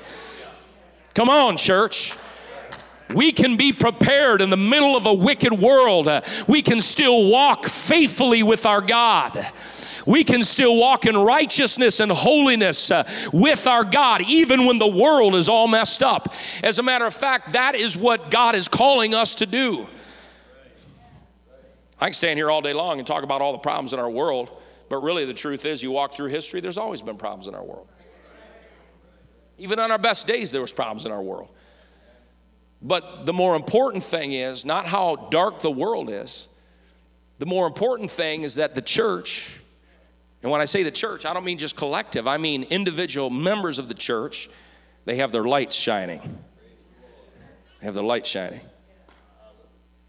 [1.13, 2.13] Come on, church.
[3.13, 6.09] We can be prepared in the middle of a wicked world.
[6.47, 9.45] We can still walk faithfully with our God.
[10.05, 14.87] We can still walk in righteousness and holiness uh, with our God, even when the
[14.87, 16.33] world is all messed up.
[16.63, 19.87] As a matter of fact, that is what God is calling us to do.
[21.99, 24.09] I can stand here all day long and talk about all the problems in our
[24.09, 24.51] world,
[24.89, 27.63] but really the truth is, you walk through history, there's always been problems in our
[27.63, 27.87] world.
[29.57, 31.49] Even on our best days, there was problems in our world.
[32.85, 36.47] But the more important thing is not how dark the world is.
[37.39, 39.59] The more important thing is that the church,
[40.43, 43.79] and when I say the church, I don't mean just collective, I mean individual members
[43.79, 44.49] of the church,
[45.05, 46.21] they have their lights shining.
[47.79, 48.61] They have their light shining.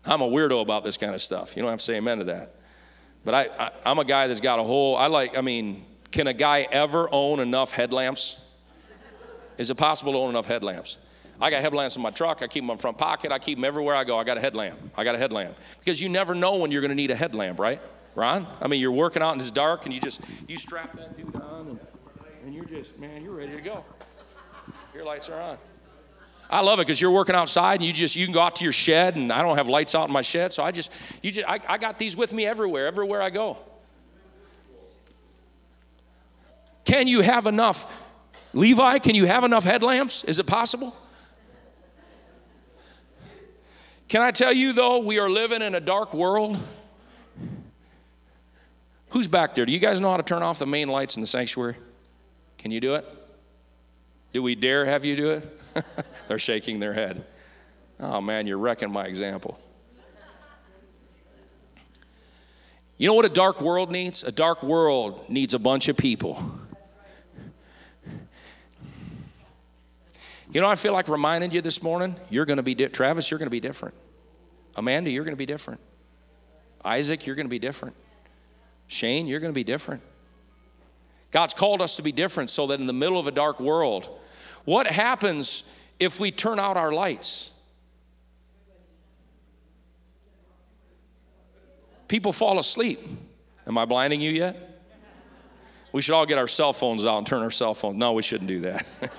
[0.04, 1.56] I'm a weirdo about this kind of stuff.
[1.56, 2.56] You don't have to say amen to that.
[3.24, 6.26] But I, I, am a guy that's got a whole, I like, I mean, can
[6.26, 8.38] a guy ever own enough headlamps?
[9.56, 10.98] Is it possible to own enough headlamps?
[11.40, 12.42] I got headlamps in my truck.
[12.42, 13.30] I keep them in my front pocket.
[13.30, 14.18] I keep them everywhere I go.
[14.18, 14.78] I got a headlamp.
[14.96, 15.56] I got a headlamp.
[15.78, 17.80] Because you never know when you're going to need a headlamp, right?
[18.14, 18.46] Ron?
[18.60, 21.36] I mean, you're working out and it's dark and you just, you strap that dude
[21.36, 21.80] on and,
[22.42, 23.84] and you're just, man, you're ready to go.
[24.94, 25.58] Your lights are on.
[26.48, 28.64] I love it because you're working outside and you just, you can go out to
[28.64, 30.52] your shed and I don't have lights out in my shed.
[30.52, 33.58] So I just, you just, I, I got these with me everywhere, everywhere I go.
[36.84, 38.00] Can you have enough?
[38.54, 40.24] Levi, can you have enough headlamps?
[40.24, 40.96] Is it possible?
[44.08, 46.58] Can I tell you, though, we are living in a dark world?
[49.10, 49.66] Who's back there?
[49.66, 51.76] Do you guys know how to turn off the main lights in the sanctuary?
[52.58, 53.04] Can you do it?
[54.32, 55.60] Do we dare have you do it?
[56.28, 57.24] They're shaking their head.
[57.98, 59.58] Oh man, you're wrecking my example.
[62.98, 64.24] You know what a dark world needs?
[64.24, 66.42] A dark world needs a bunch of people
[70.50, 73.30] You know, I feel like reminding you this morning, you're going to be, di- Travis,
[73.30, 73.94] you're going to be different.
[74.76, 75.80] Amanda, you're going to be different.
[76.84, 77.96] Isaac, you're going to be different.
[78.86, 80.02] Shane, you're going to be different.
[81.32, 84.08] God's called us to be different so that in the middle of a dark world,
[84.64, 87.50] what happens if we turn out our lights?
[92.06, 93.00] People fall asleep.
[93.66, 94.80] Am I blinding you yet?
[95.92, 97.96] We should all get our cell phones out and turn our cell phones.
[97.96, 98.86] No, we shouldn't do that.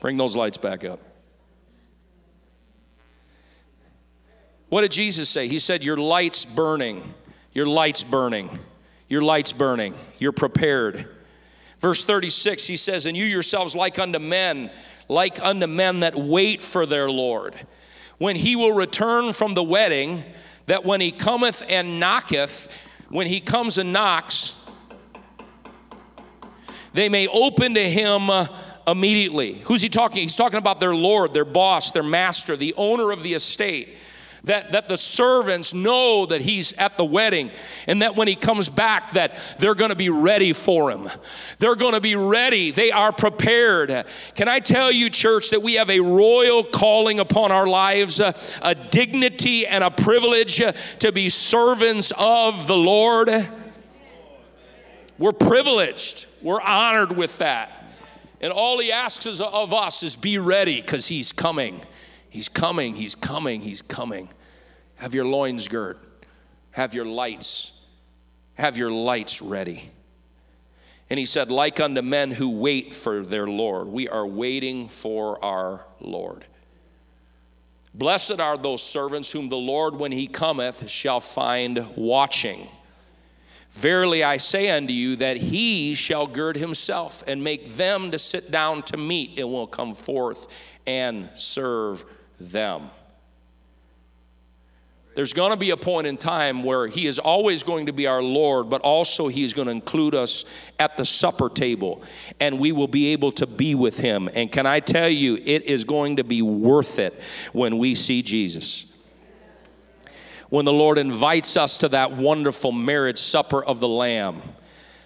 [0.00, 1.00] Bring those lights back up.
[4.70, 5.48] What did Jesus say?
[5.48, 7.14] He said, Your light's burning.
[7.52, 8.48] Your light's burning.
[9.08, 9.94] Your light's burning.
[10.18, 11.08] You're prepared.
[11.80, 14.70] Verse 36, he says, And you yourselves, like unto men,
[15.08, 17.54] like unto men that wait for their Lord,
[18.18, 20.22] when he will return from the wedding,
[20.66, 24.56] that when he cometh and knocketh, when he comes and knocks,
[26.92, 28.30] they may open to him
[28.90, 29.54] immediately.
[29.64, 30.22] Who's he talking?
[30.22, 33.96] He's talking about their Lord, their boss, their master, the owner of the estate.
[34.44, 37.50] that, that the servants know that he's at the wedding
[37.86, 41.08] and that when he comes back that they're going to be ready for him
[41.58, 45.74] they're going to be ready they are prepared can i tell you church that we
[45.74, 50.56] have a royal calling upon our lives a, a dignity and a privilege
[50.98, 53.30] to be servants of the lord
[55.18, 57.79] we're privileged we're honored with that
[58.40, 61.80] and all he asks of us is be ready because he's coming
[62.30, 64.28] He's coming, he's coming, he's coming.
[64.94, 65.98] Have your loins girt,
[66.70, 67.84] have your lights,
[68.54, 69.90] have your lights ready.
[71.10, 73.88] And he said, like unto men who wait for their Lord.
[73.88, 76.44] We are waiting for our Lord.
[77.92, 82.68] Blessed are those servants whom the Lord, when he cometh, shall find watching.
[83.72, 88.50] Verily I say unto you that he shall gird himself and make them to sit
[88.50, 90.48] down to meat and will come forth
[90.86, 92.04] and serve
[92.40, 92.90] them.
[95.14, 98.06] There's going to be a point in time where He is always going to be
[98.06, 100.44] our Lord, but also He is going to include us
[100.78, 102.02] at the supper table,
[102.38, 104.28] and we will be able to be with Him.
[104.32, 107.20] And can I tell you, it is going to be worth it
[107.52, 108.86] when we see Jesus.
[110.50, 114.42] When the Lord invites us to that wonderful marriage supper of the Lamb,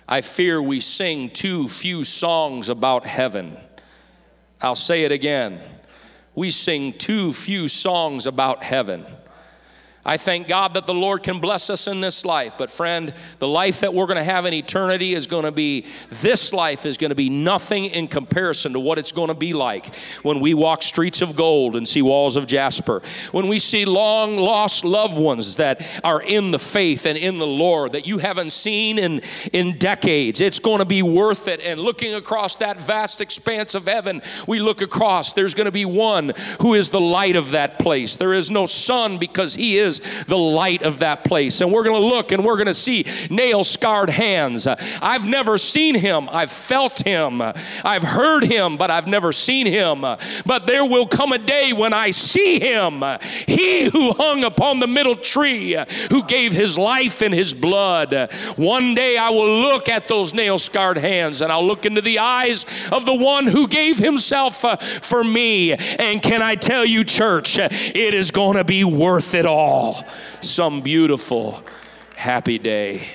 [0.09, 3.57] I fear we sing too few songs about heaven.
[4.61, 5.61] I'll say it again
[6.35, 9.07] we sing too few songs about heaven.
[10.07, 12.55] I thank God that the Lord can bless us in this life.
[12.59, 15.87] But, friend, the life that we're going to have in eternity is going to be,
[16.11, 19.55] this life is going to be nothing in comparison to what it's going to be
[19.55, 23.01] like when we walk streets of gold and see walls of jasper.
[23.33, 27.47] When we see long lost loved ones that are in the faith and in the
[27.47, 29.23] Lord that you haven't seen in,
[29.55, 30.43] in decades.
[30.43, 31.61] It's going to be worth it.
[31.61, 35.87] And looking across that vast expanse of heaven, we look across, there's going to be
[35.87, 38.17] one who is the light of that place.
[38.17, 41.61] There is no sun because he is is the light of that place.
[41.61, 44.67] And we're going to look and we're going to see nail scarred hands.
[44.67, 46.29] I've never seen him.
[46.31, 47.41] I've felt him.
[47.43, 50.01] I've heard him, but I've never seen him.
[50.01, 53.03] But there will come a day when I see him.
[53.47, 55.77] He who hung upon the middle tree,
[56.11, 58.13] who gave his life and his blood.
[58.57, 62.19] One day I will look at those nail scarred hands and I'll look into the
[62.19, 65.73] eyes of the one who gave himself uh, for me.
[65.73, 70.81] And can I tell you, church, it is going to be worth it all some
[70.81, 71.63] beautiful,
[72.17, 73.07] happy day.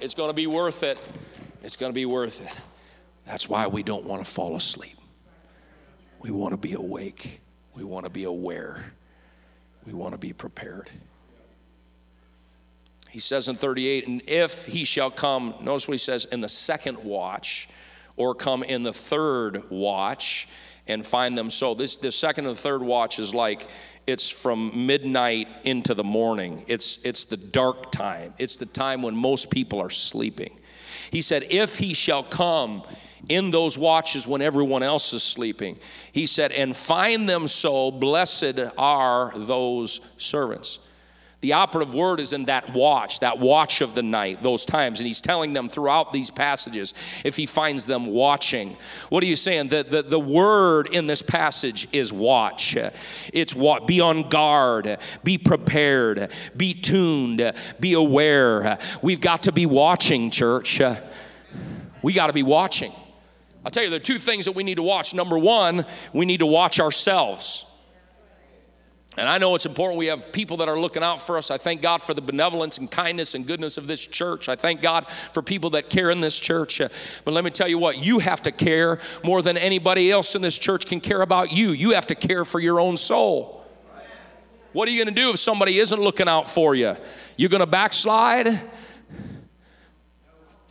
[0.00, 1.02] It's going to be worth it.
[1.62, 2.60] It's going to be worth it.
[3.26, 4.96] That's why we don't want to fall asleep.
[6.20, 7.40] We want to be awake.
[7.74, 8.92] We want to be aware.
[9.86, 10.90] We want to be prepared.
[13.10, 16.48] He says in 38, and if he shall come, notice what he says, in the
[16.48, 17.68] second watch,
[18.16, 20.48] or come in the third watch
[20.86, 21.74] and find them so.
[21.74, 23.68] This the second and third watch is like
[24.06, 26.64] it's from midnight into the morning.
[26.68, 28.34] It's, it's the dark time.
[28.38, 30.58] It's the time when most people are sleeping.
[31.10, 32.82] He said, If he shall come
[33.28, 35.78] in those watches when everyone else is sleeping,
[36.12, 40.80] he said, and find them so, blessed are those servants.
[41.44, 44.98] The operative word is in that watch, that watch of the night, those times.
[44.98, 48.78] And he's telling them throughout these passages if he finds them watching.
[49.10, 49.68] What are you saying?
[49.68, 52.78] The, the, the word in this passage is watch.
[53.34, 53.86] It's what?
[53.86, 58.78] Be on guard, be prepared, be tuned, be aware.
[59.02, 60.80] We've got to be watching, church.
[62.00, 62.92] We got to be watching.
[63.66, 65.12] I'll tell you, there are two things that we need to watch.
[65.12, 65.84] Number one,
[66.14, 67.66] we need to watch ourselves.
[69.16, 71.52] And I know it's important we have people that are looking out for us.
[71.52, 74.48] I thank God for the benevolence and kindness and goodness of this church.
[74.48, 76.80] I thank God for people that care in this church.
[76.80, 76.88] Uh,
[77.24, 80.42] but let me tell you what, you have to care more than anybody else in
[80.42, 81.70] this church can care about you.
[81.70, 83.64] You have to care for your own soul.
[84.72, 86.96] What are you going to do if somebody isn't looking out for you?
[87.36, 88.48] You're going to backslide?
[88.48, 88.60] Of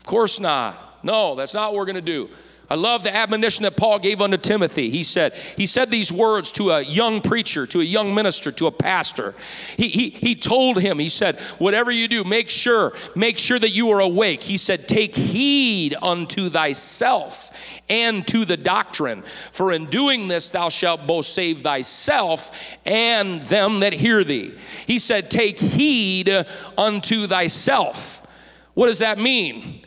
[0.05, 1.05] course not.
[1.05, 2.29] No, that's not what we're going to do.
[2.69, 4.89] I love the admonition that Paul gave unto Timothy.
[4.89, 8.67] He said, he said these words to a young preacher, to a young minister, to
[8.67, 9.35] a pastor.
[9.77, 13.71] He, he, he told him, he said, whatever you do, make sure, make sure that
[13.71, 14.41] you are awake.
[14.41, 19.21] He said, take heed unto thyself and to the doctrine.
[19.23, 24.53] For in doing this, thou shalt both save thyself and them that hear thee.
[24.87, 26.31] He said, take heed
[26.77, 28.25] unto thyself.
[28.73, 29.85] What does that mean?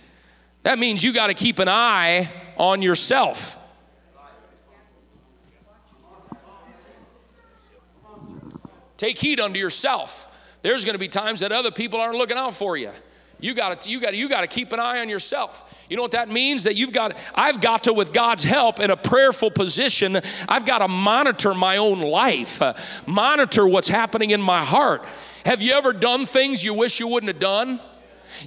[0.62, 3.62] That means you got to keep an eye on yourself.
[8.96, 10.58] Take heed unto yourself.
[10.62, 12.90] There's going to be times that other people aren't looking out for you.
[13.38, 15.84] You got to you got you got to keep an eye on yourself.
[15.90, 16.64] You know what that means?
[16.64, 20.78] That you've got I've got to with God's help in a prayerful position, I've got
[20.78, 22.62] to monitor my own life.
[22.62, 22.72] Uh,
[23.06, 25.06] monitor what's happening in my heart.
[25.44, 27.78] Have you ever done things you wish you wouldn't have done?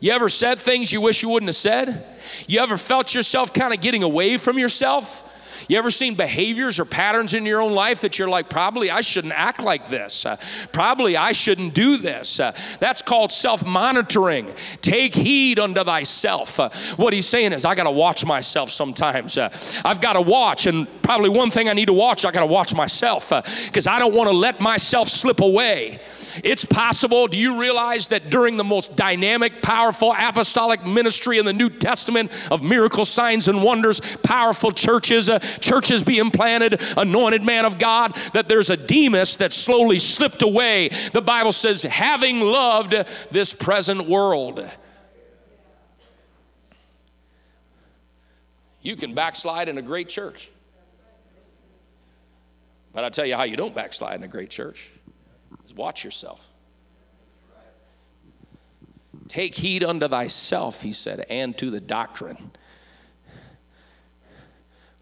[0.01, 2.05] You ever said things you wish you wouldn't have said?
[2.47, 5.25] You ever felt yourself kind of getting away from yourself?
[5.69, 9.01] You ever seen behaviors or patterns in your own life that you're like, probably I
[9.01, 10.25] shouldn't act like this.
[10.25, 10.35] Uh,
[10.71, 12.39] probably I shouldn't do this.
[12.39, 14.51] Uh, that's called self monitoring.
[14.81, 16.59] Take heed unto thyself.
[16.59, 19.37] Uh, what he's saying is, I got to watch myself sometimes.
[19.37, 19.55] Uh,
[19.85, 22.47] I've got to watch, and probably one thing I need to watch, I got to
[22.47, 25.99] watch myself because uh, I don't want to let myself slip away.
[26.43, 27.27] It's possible.
[27.27, 32.47] Do you realize that during the most dynamic, powerful apostolic ministry in the New Testament
[32.49, 38.15] of miracle signs and wonders, powerful churches, uh, churches being planted, anointed man of God,
[38.33, 40.89] that there's a Demas that slowly slipped away.
[41.13, 42.91] The Bible says, having loved
[43.31, 44.67] this present world.
[48.81, 50.49] You can backslide in a great church.
[52.93, 54.89] But I tell you how you don't backslide in a great church
[55.65, 56.51] is watch yourself.
[59.27, 62.51] Take heed unto thyself, he said, and to the doctrine.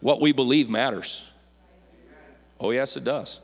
[0.02, 1.32] What we believe matters.
[2.60, 3.39] Oh, yes, it does.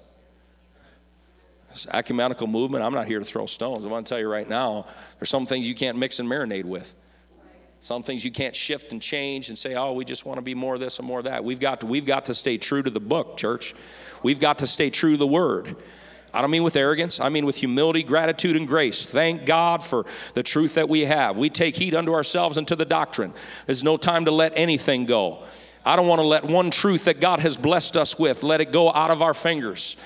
[1.69, 3.85] This ecumenical movement, I'm not here to throw stones.
[3.85, 4.85] I want to tell you right now,
[5.19, 6.93] there's some things you can't mix and marinate with.
[7.79, 10.53] Some things you can't shift and change and say, oh, we just want to be
[10.53, 11.43] more of this and more of that.
[11.43, 13.73] We've got to, we've got to stay true to the book, church.
[14.21, 15.75] We've got to stay true to the word.
[16.33, 19.05] I don't mean with arrogance, I mean with humility, gratitude, and grace.
[19.05, 21.37] Thank God for the truth that we have.
[21.37, 23.33] We take heed unto ourselves and to the doctrine.
[23.65, 25.43] There's no time to let anything go.
[25.85, 28.71] I don't want to let one truth that God has blessed us with let it
[28.71, 29.97] go out of our fingers.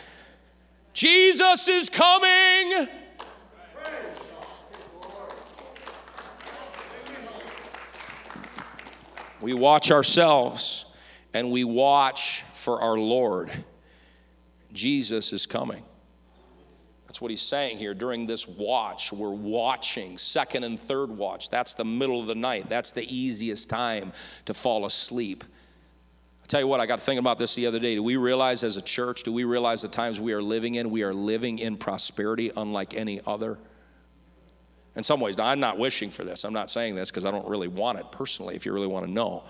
[0.93, 2.87] Jesus is coming.
[9.39, 10.85] We watch ourselves
[11.33, 13.51] and we watch for our Lord.
[14.73, 15.83] Jesus is coming.
[17.05, 17.93] That's what he's saying here.
[17.93, 21.49] During this watch, we're watching, second and third watch.
[21.49, 22.67] That's the middle of the night.
[22.69, 24.11] That's the easiest time
[24.45, 25.43] to fall asleep.
[26.47, 27.95] Tell you what, I got thinking about this the other day.
[27.95, 30.89] Do we realize as a church, do we realize the times we are living in,
[30.91, 33.57] we are living in prosperity unlike any other?
[34.95, 36.45] In some ways, now I'm not wishing for this.
[36.45, 39.05] I'm not saying this because I don't really want it personally, if you really want
[39.05, 39.43] to know.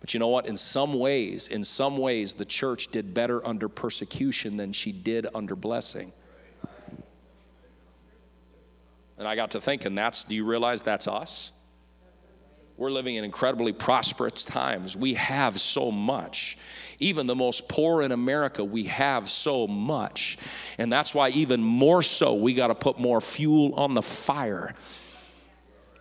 [0.00, 0.46] But you know what?
[0.46, 5.26] In some ways, in some ways, the church did better under persecution than she did
[5.34, 6.12] under blessing.
[9.16, 11.52] And I got to thinking, that's, do you realize that's us?
[12.76, 14.96] We're living in incredibly prosperous times.
[14.96, 16.58] We have so much.
[16.98, 20.38] Even the most poor in America, we have so much.
[20.78, 24.74] And that's why, even more so, we got to put more fuel on the fire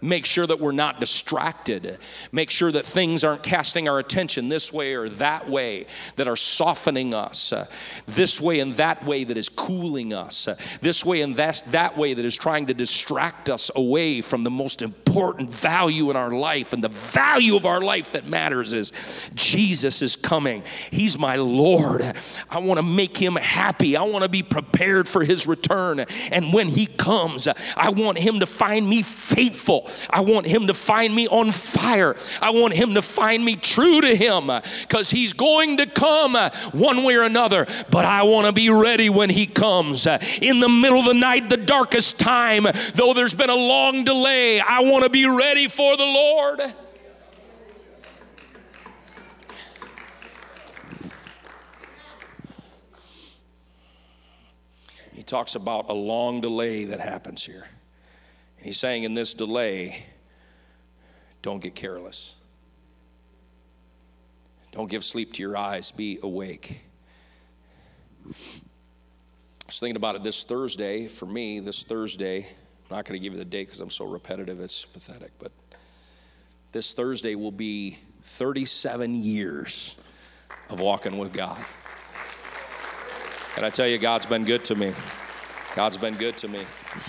[0.03, 1.97] Make sure that we're not distracted.
[2.33, 5.85] Make sure that things aren't casting our attention this way or that way
[6.17, 7.67] that are softening us, uh,
[8.05, 11.97] this way and that way that is cooling us, uh, this way and that, that
[11.97, 16.31] way that is trying to distract us away from the most important value in our
[16.31, 16.73] life.
[16.73, 20.63] And the value of our life that matters is Jesus is coming.
[20.91, 22.01] He's my Lord.
[22.49, 23.95] I want to make him happy.
[23.95, 25.99] I want to be prepared for his return.
[26.31, 29.89] And when he comes, I want him to find me faithful.
[30.09, 32.15] I want him to find me on fire.
[32.41, 34.47] I want him to find me true to him
[34.81, 36.35] because he's going to come
[36.71, 37.65] one way or another.
[37.89, 40.07] But I want to be ready when he comes.
[40.41, 42.63] In the middle of the night, the darkest time,
[42.95, 46.61] though there's been a long delay, I want to be ready for the Lord.
[55.13, 57.67] He talks about a long delay that happens here.
[58.57, 60.05] And he's saying in this delay,
[61.41, 62.35] don't get careless.
[64.71, 65.91] Don't give sleep to your eyes.
[65.91, 66.83] Be awake.
[68.25, 71.07] I was thinking about it this Thursday.
[71.07, 72.47] For me, this Thursday,
[72.93, 75.31] I'm not going to give you the date because I'm so repetitive, it's pathetic.
[75.39, 75.51] But
[76.73, 79.95] this Thursday will be 37 years
[80.69, 81.57] of walking with God.
[83.55, 84.93] And I tell you, God's been good to me.
[85.75, 86.59] God's been good to me.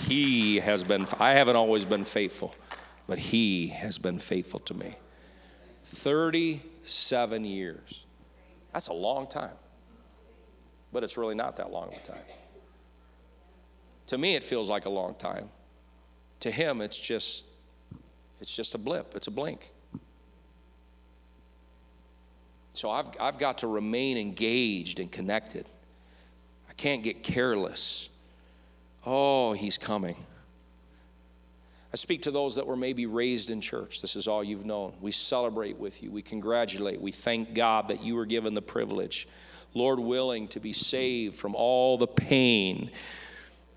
[0.07, 2.55] He has been, I haven't always been faithful,
[3.05, 4.95] but He has been faithful to me.
[5.83, 8.07] 37 years.
[8.73, 9.53] That's a long time,
[10.91, 12.25] but it's really not that long of a time.
[14.07, 15.51] To me, it feels like a long time.
[16.45, 17.43] To him, it's just,
[18.39, 19.71] it's just a blip, it's a blink.
[22.73, 25.65] So I've, I've got to remain engaged and connected.
[26.69, 28.11] I can't get careless.
[29.07, 30.15] Oh, he's coming.
[31.91, 34.03] I speak to those that were maybe raised in church.
[34.03, 34.93] This is all you've known.
[35.01, 36.11] We celebrate with you.
[36.11, 37.01] We congratulate.
[37.01, 39.27] We thank God that you were given the privilege,
[39.73, 42.91] Lord willing, to be saved from all the pain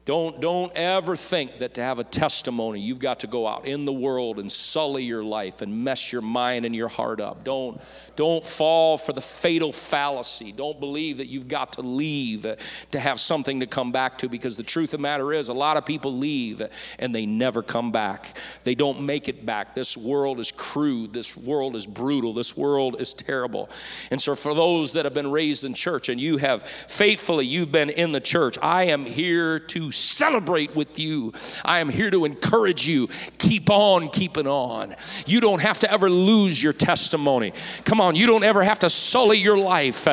[0.08, 3.84] don't, don't ever think that to have a testimony, you've got to go out in
[3.84, 7.44] the world and sully your life and mess your mind and your heart up.
[7.44, 7.78] Don't,
[8.16, 10.50] don't fall for the fatal fallacy.
[10.50, 12.46] Don't believe that you've got to leave
[12.90, 15.52] to have something to come back to because the truth of the matter is, a
[15.52, 16.62] lot of people leave
[16.98, 18.34] and they never come back.
[18.64, 19.74] They don't make it back.
[19.74, 21.12] This world is crude.
[21.12, 22.32] This world is brutal.
[22.32, 23.68] This world is terrible.
[24.10, 27.70] And so, for those that have been raised in church and you have faithfully, you've
[27.70, 31.32] been in the church, I am here to celebrate with you.
[31.64, 33.08] I am here to encourage you.
[33.38, 34.94] Keep on keeping on.
[35.26, 37.52] You don't have to ever lose your testimony.
[37.84, 40.06] Come on, you don't ever have to sully your life.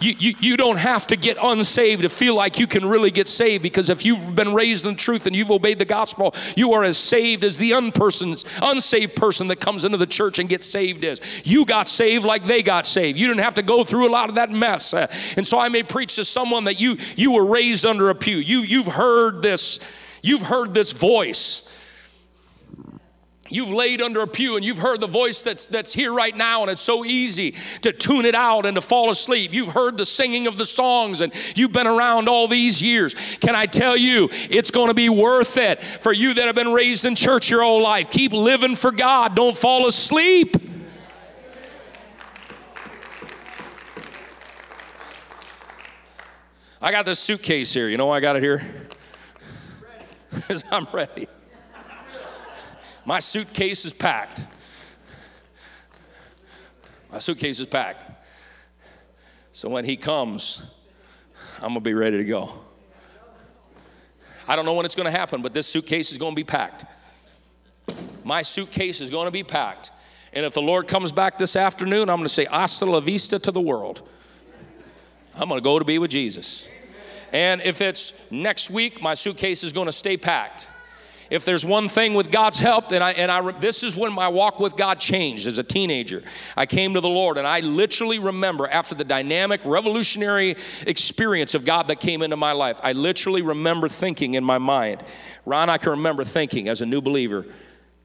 [0.00, 3.28] You, you, you don't have to get unsaved to feel like you can really get
[3.28, 6.72] saved because if you've been raised in the truth and you've obeyed the gospel, you
[6.72, 10.66] are as saved as the unpersons, unsaved person that comes into the church and gets
[10.66, 11.20] saved is.
[11.44, 13.18] You got saved like they got saved.
[13.18, 14.94] You didn't have to go through a lot of that mess.
[14.94, 18.36] And so I may preach to someone that you you were raised under a pew.
[18.36, 21.66] You you've heard heard this, you've heard this voice.
[23.52, 26.62] You've laid under a pew and you've heard the voice that's, that's here right now,
[26.62, 27.50] and it's so easy
[27.82, 29.52] to tune it out and to fall asleep.
[29.52, 33.14] You've heard the singing of the songs and you've been around all these years.
[33.40, 36.72] Can I tell you, it's going to be worth it for you that have been
[36.72, 38.08] raised in church your whole life.
[38.08, 40.54] Keep living for God, don't fall asleep.
[46.80, 47.88] I got this suitcase here.
[47.88, 48.89] You know why I got it here?
[50.32, 51.28] Because I'm ready.
[53.04, 54.46] My suitcase is packed.
[57.10, 58.04] My suitcase is packed.
[59.52, 60.70] So when he comes,
[61.56, 62.60] I'm going to be ready to go.
[64.46, 66.44] I don't know when it's going to happen, but this suitcase is going to be
[66.44, 66.84] packed.
[68.24, 69.90] My suitcase is going to be packed.
[70.32, 73.38] And if the Lord comes back this afternoon, I'm going to say, Hasta la vista
[73.40, 74.08] to the world.
[75.34, 76.68] I'm going to go to be with Jesus.
[77.32, 80.68] And if it's next week, my suitcase is going to stay packed.
[81.30, 84.26] If there's one thing with God's help, and I, and I, this is when my
[84.26, 86.24] walk with God changed as a teenager.
[86.56, 90.56] I came to the Lord, and I literally remember after the dynamic, revolutionary
[90.88, 95.04] experience of God that came into my life, I literally remember thinking in my mind,
[95.46, 97.46] Ron, I can remember thinking as a new believer,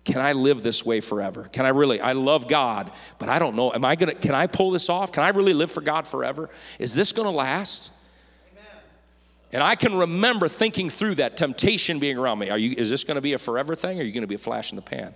[0.04, 1.50] can I live this way forever?
[1.52, 2.00] Can I really?
[2.00, 3.74] I love God, but I don't know.
[3.74, 4.14] Am I gonna?
[4.14, 5.12] Can I pull this off?
[5.12, 6.52] Can I really live for God forever?
[6.78, 7.92] Is this gonna last?
[9.54, 12.50] And I can remember thinking through that temptation being around me.
[12.50, 14.28] Are you, is this going to be a forever thing or are you going to
[14.28, 15.14] be a flash in the pan?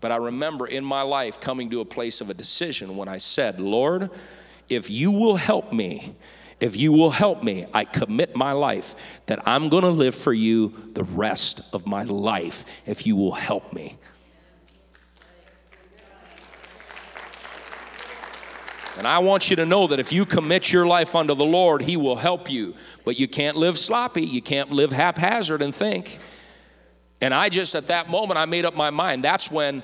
[0.00, 3.18] But I remember in my life coming to a place of a decision when I
[3.18, 4.10] said, Lord,
[4.68, 6.14] if you will help me,
[6.60, 10.32] if you will help me, I commit my life that I'm going to live for
[10.32, 13.98] you the rest of my life if you will help me.
[18.96, 21.82] And I want you to know that if you commit your life unto the Lord,
[21.82, 22.74] He will help you.
[23.04, 26.18] But you can't live sloppy, you can't live haphazard and think.
[27.20, 29.24] And I just, at that moment, I made up my mind.
[29.24, 29.82] That's when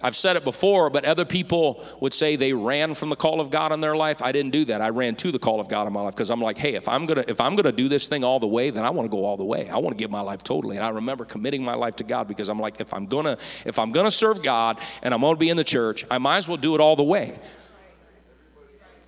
[0.00, 3.50] I've said it before, but other people would say they ran from the call of
[3.50, 4.22] God in their life.
[4.22, 4.80] I didn't do that.
[4.80, 6.88] I ran to the call of God in my life because I'm like, hey, if
[6.88, 9.14] I'm gonna if I'm gonna do this thing all the way, then I want to
[9.14, 9.68] go all the way.
[9.68, 10.76] I want to give my life totally.
[10.76, 13.78] And I remember committing my life to God because I'm like, if I'm gonna if
[13.78, 16.56] I'm gonna serve God and I'm gonna be in the church, I might as well
[16.58, 17.40] do it all the way.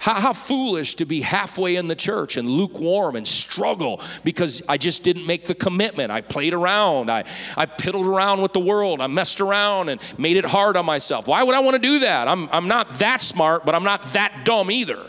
[0.01, 4.79] How, how, foolish to be halfway in the church and lukewarm and struggle because I
[4.79, 6.11] just didn't make the commitment.
[6.11, 7.11] I played around.
[7.11, 7.21] I,
[7.55, 9.03] I piddled around with the world.
[9.03, 11.29] I messed around and made it hard on myself.
[11.29, 12.29] Why would I want to do that?
[12.29, 15.07] I'm, I'm not that smart, but I'm not that dumb either.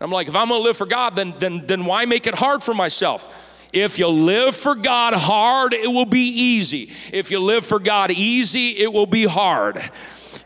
[0.00, 2.34] I'm like, if I'm going to live for God, then, then, then why make it
[2.34, 3.68] hard for myself?
[3.74, 6.90] If you live for God hard, it will be easy.
[7.12, 9.82] If you live for God easy, it will be hard.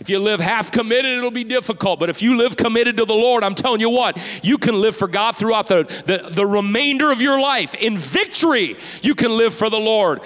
[0.06, 1.98] If you live half committed, it'll be difficult.
[1.98, 4.94] But if you live committed to the Lord, I'm telling you what, you can live
[4.94, 7.74] for God throughout the, the, the remainder of your life.
[7.74, 10.22] In victory, you can live for the Lord.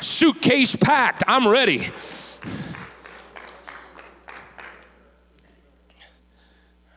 [0.00, 1.90] Suitcase packed, I'm ready.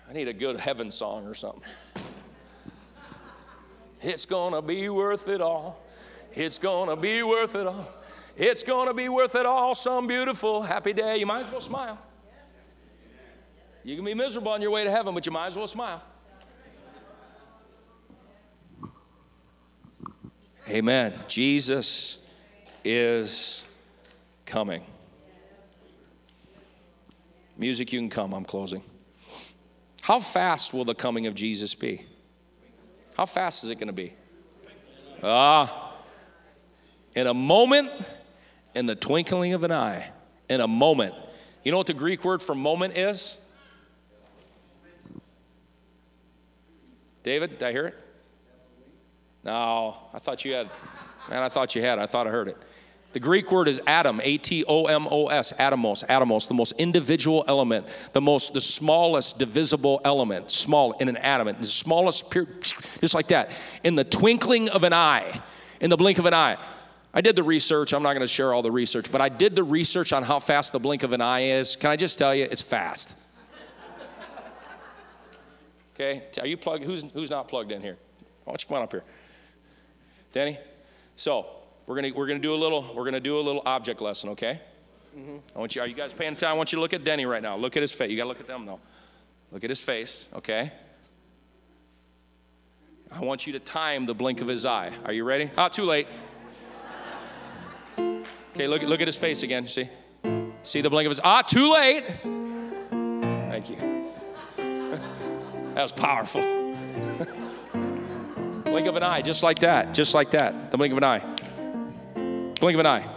[0.09, 1.61] I need a good heaven song or something.
[4.01, 5.85] It's gonna be worth it all.
[6.33, 7.87] It's gonna be worth it all.
[8.35, 9.75] It's gonna be worth it all.
[9.75, 11.17] Some beautiful, happy day.
[11.17, 11.99] You might as well smile.
[13.83, 16.01] You can be miserable on your way to heaven, but you might as well smile.
[20.69, 21.13] Amen.
[21.27, 22.19] Jesus
[22.85, 23.65] is
[24.45, 24.83] coming.
[27.57, 28.33] Music, you can come.
[28.33, 28.81] I'm closing.
[30.01, 32.01] How fast will the coming of Jesus be?
[33.15, 34.13] How fast is it going to be?
[35.21, 35.93] Ah,
[37.15, 37.91] in a moment
[38.75, 40.09] in the twinkling of an eye,
[40.49, 41.13] in a moment.
[41.63, 43.37] You know what the Greek word for moment is?
[47.23, 47.95] David, did I hear it?
[49.43, 50.69] No, I thought you had.
[51.29, 51.99] Man, I thought you had.
[51.99, 52.57] I thought I heard it.
[53.13, 56.73] The Greek word is atom, A T O M O S, atomos, atomos, the most
[56.73, 63.13] individual element, the most, the smallest divisible element, small in an atom, the smallest, just
[63.13, 63.51] like that.
[63.83, 65.41] In the twinkling of an eye,
[65.79, 66.57] in the blink of an eye.
[67.13, 67.93] I did the research.
[67.93, 70.39] I'm not going to share all the research, but I did the research on how
[70.39, 71.75] fast the blink of an eye is.
[71.75, 73.15] Can I just tell you, it's fast.
[75.93, 76.83] Okay, are you plugged?
[76.83, 77.97] Who's, who's not plugged in here?
[78.43, 79.03] Why don't you come on up here,
[80.31, 80.57] Danny?
[81.15, 81.45] So
[81.85, 84.59] we're gonna we're gonna do a little we're gonna do a little object lesson, okay?
[85.15, 85.37] Mm-hmm.
[85.55, 85.81] I want you.
[85.81, 86.49] Are you guys paying attention?
[86.49, 87.55] I want you to look at Denny right now.
[87.55, 88.09] Look at his face.
[88.09, 88.79] You gotta look at them though.
[89.51, 90.71] Look at his face, okay?
[93.11, 94.91] I want you to time the blink of his eye.
[95.05, 95.51] Are you ready?
[95.55, 96.07] Ah, too late.
[97.99, 99.67] Okay, look, look at his face again.
[99.67, 99.87] See?
[100.63, 102.05] See the blink of his ah, too late.
[103.51, 103.92] Thank you.
[105.73, 106.41] That was powerful.
[108.63, 110.71] blink of an eye, just like that, just like that.
[110.71, 111.19] The blink of an eye.
[112.59, 113.07] Blink of an eye.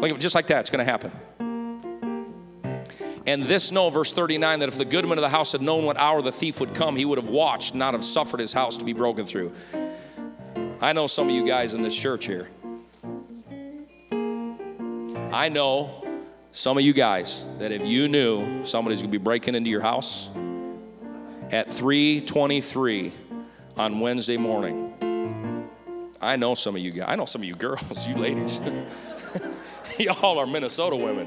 [0.00, 1.10] Blink of, just like that, it's going to happen.
[3.26, 5.96] And this know, verse 39, that if the goodman of the house had known what
[5.96, 8.84] hour the thief would come, he would have watched, not have suffered his house to
[8.84, 9.52] be broken through.
[10.82, 12.50] I know some of you guys in this church here.
[15.32, 16.04] I know
[16.52, 19.80] some of you guys that if you knew somebody's going to be breaking into your
[19.80, 20.28] house
[21.50, 23.12] at 3:23
[23.76, 25.68] on Wednesday morning,
[26.20, 27.06] I know some of you guys.
[27.08, 28.60] I know some of you girls, you ladies.
[29.98, 31.26] Y'all are Minnesota women.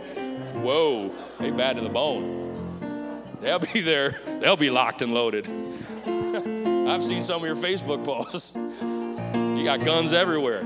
[0.62, 2.46] Whoa, they bad to the bone.
[3.40, 4.12] They'll be there.
[4.42, 5.48] They'll be locked and loaded.
[6.88, 8.56] I've seen some of your Facebook posts.
[8.56, 10.66] You got guns everywhere.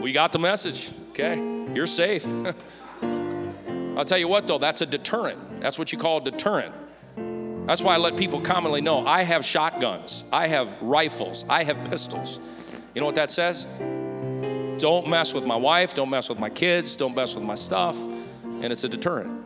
[0.00, 0.90] We got the message.
[1.10, 1.36] Okay,
[1.74, 2.26] you're safe.
[3.96, 5.60] I'll tell you what, though, that's a deterrent.
[5.60, 6.74] That's what you call a deterrent.
[7.66, 11.84] That's why I let people commonly know I have shotguns, I have rifles, I have
[11.88, 12.40] pistols.
[12.94, 13.66] You know what that says?
[14.78, 17.96] Don't mess with my wife, don't mess with my kids, don't mess with my stuff.
[18.44, 19.44] And it's a deterrent.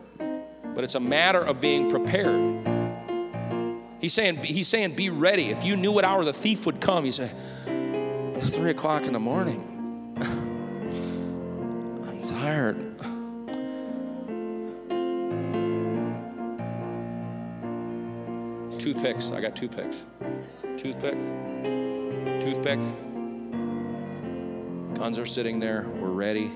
[0.73, 2.67] But it's a matter of being prepared.
[3.99, 5.49] He's saying, he's saying, be ready.
[5.49, 7.31] If you knew what hour the thief would come, he said,
[8.35, 10.13] it's three o'clock in the morning.
[12.07, 12.95] I'm tired.
[18.87, 19.31] Toothpicks.
[19.33, 20.05] I got toothpicks.
[20.77, 21.17] Toothpick.
[22.39, 22.79] Toothpick.
[24.97, 25.85] Guns are sitting there.
[25.99, 26.51] We're ready.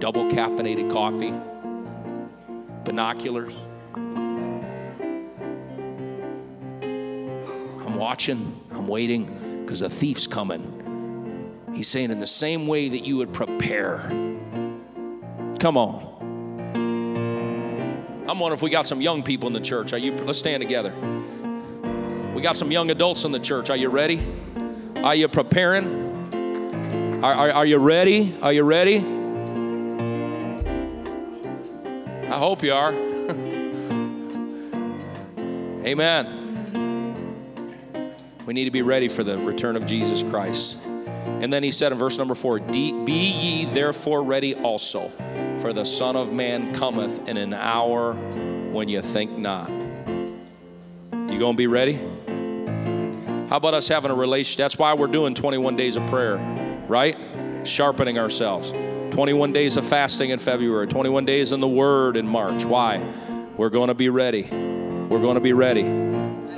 [0.00, 1.32] Double caffeinated coffee.
[2.82, 3.54] Binoculars.
[6.82, 8.60] I'm watching.
[8.72, 11.60] I'm waiting because a thief's coming.
[11.72, 13.98] He's saying, in the same way that you would prepare.
[15.60, 16.11] Come on.
[18.32, 19.92] I'm wondering if we got some young people in the church.
[19.92, 20.12] Are you?
[20.12, 20.90] Let's stand together.
[22.34, 23.68] We got some young adults in the church.
[23.68, 24.22] Are you ready?
[24.96, 27.22] Are you preparing?
[27.22, 28.34] Are, are, are you ready?
[28.40, 29.00] Are you ready?
[32.26, 32.92] I hope you are.
[35.84, 36.38] Amen.
[38.46, 40.82] We need to be ready for the return of Jesus Christ.
[40.86, 45.12] And then he said in verse number four, Be ye therefore ready also,
[45.62, 48.12] for the Son of Man cometh in an hour
[48.72, 49.70] when you think not.
[49.70, 51.94] You gonna be ready?
[53.48, 54.58] How about us having a relationship?
[54.58, 56.36] That's why we're doing 21 days of prayer
[56.92, 57.16] right?
[57.64, 58.72] Sharpening ourselves.
[59.12, 62.64] 21 days of fasting in February, 21 days in the Word in March.
[62.64, 63.06] Why?
[63.56, 64.42] We're going to be ready.
[64.42, 65.82] We're going to be ready.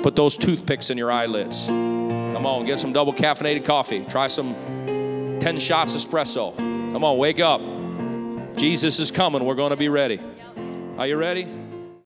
[0.03, 1.67] Put those toothpicks in your eyelids.
[1.67, 4.05] Come on, get some double caffeinated coffee.
[4.05, 4.55] Try some
[5.41, 6.57] 10 shots espresso.
[6.57, 7.61] Come on, wake up.
[8.57, 9.45] Jesus is coming.
[9.45, 10.21] We're going to be ready.
[10.97, 11.64] Are you ready?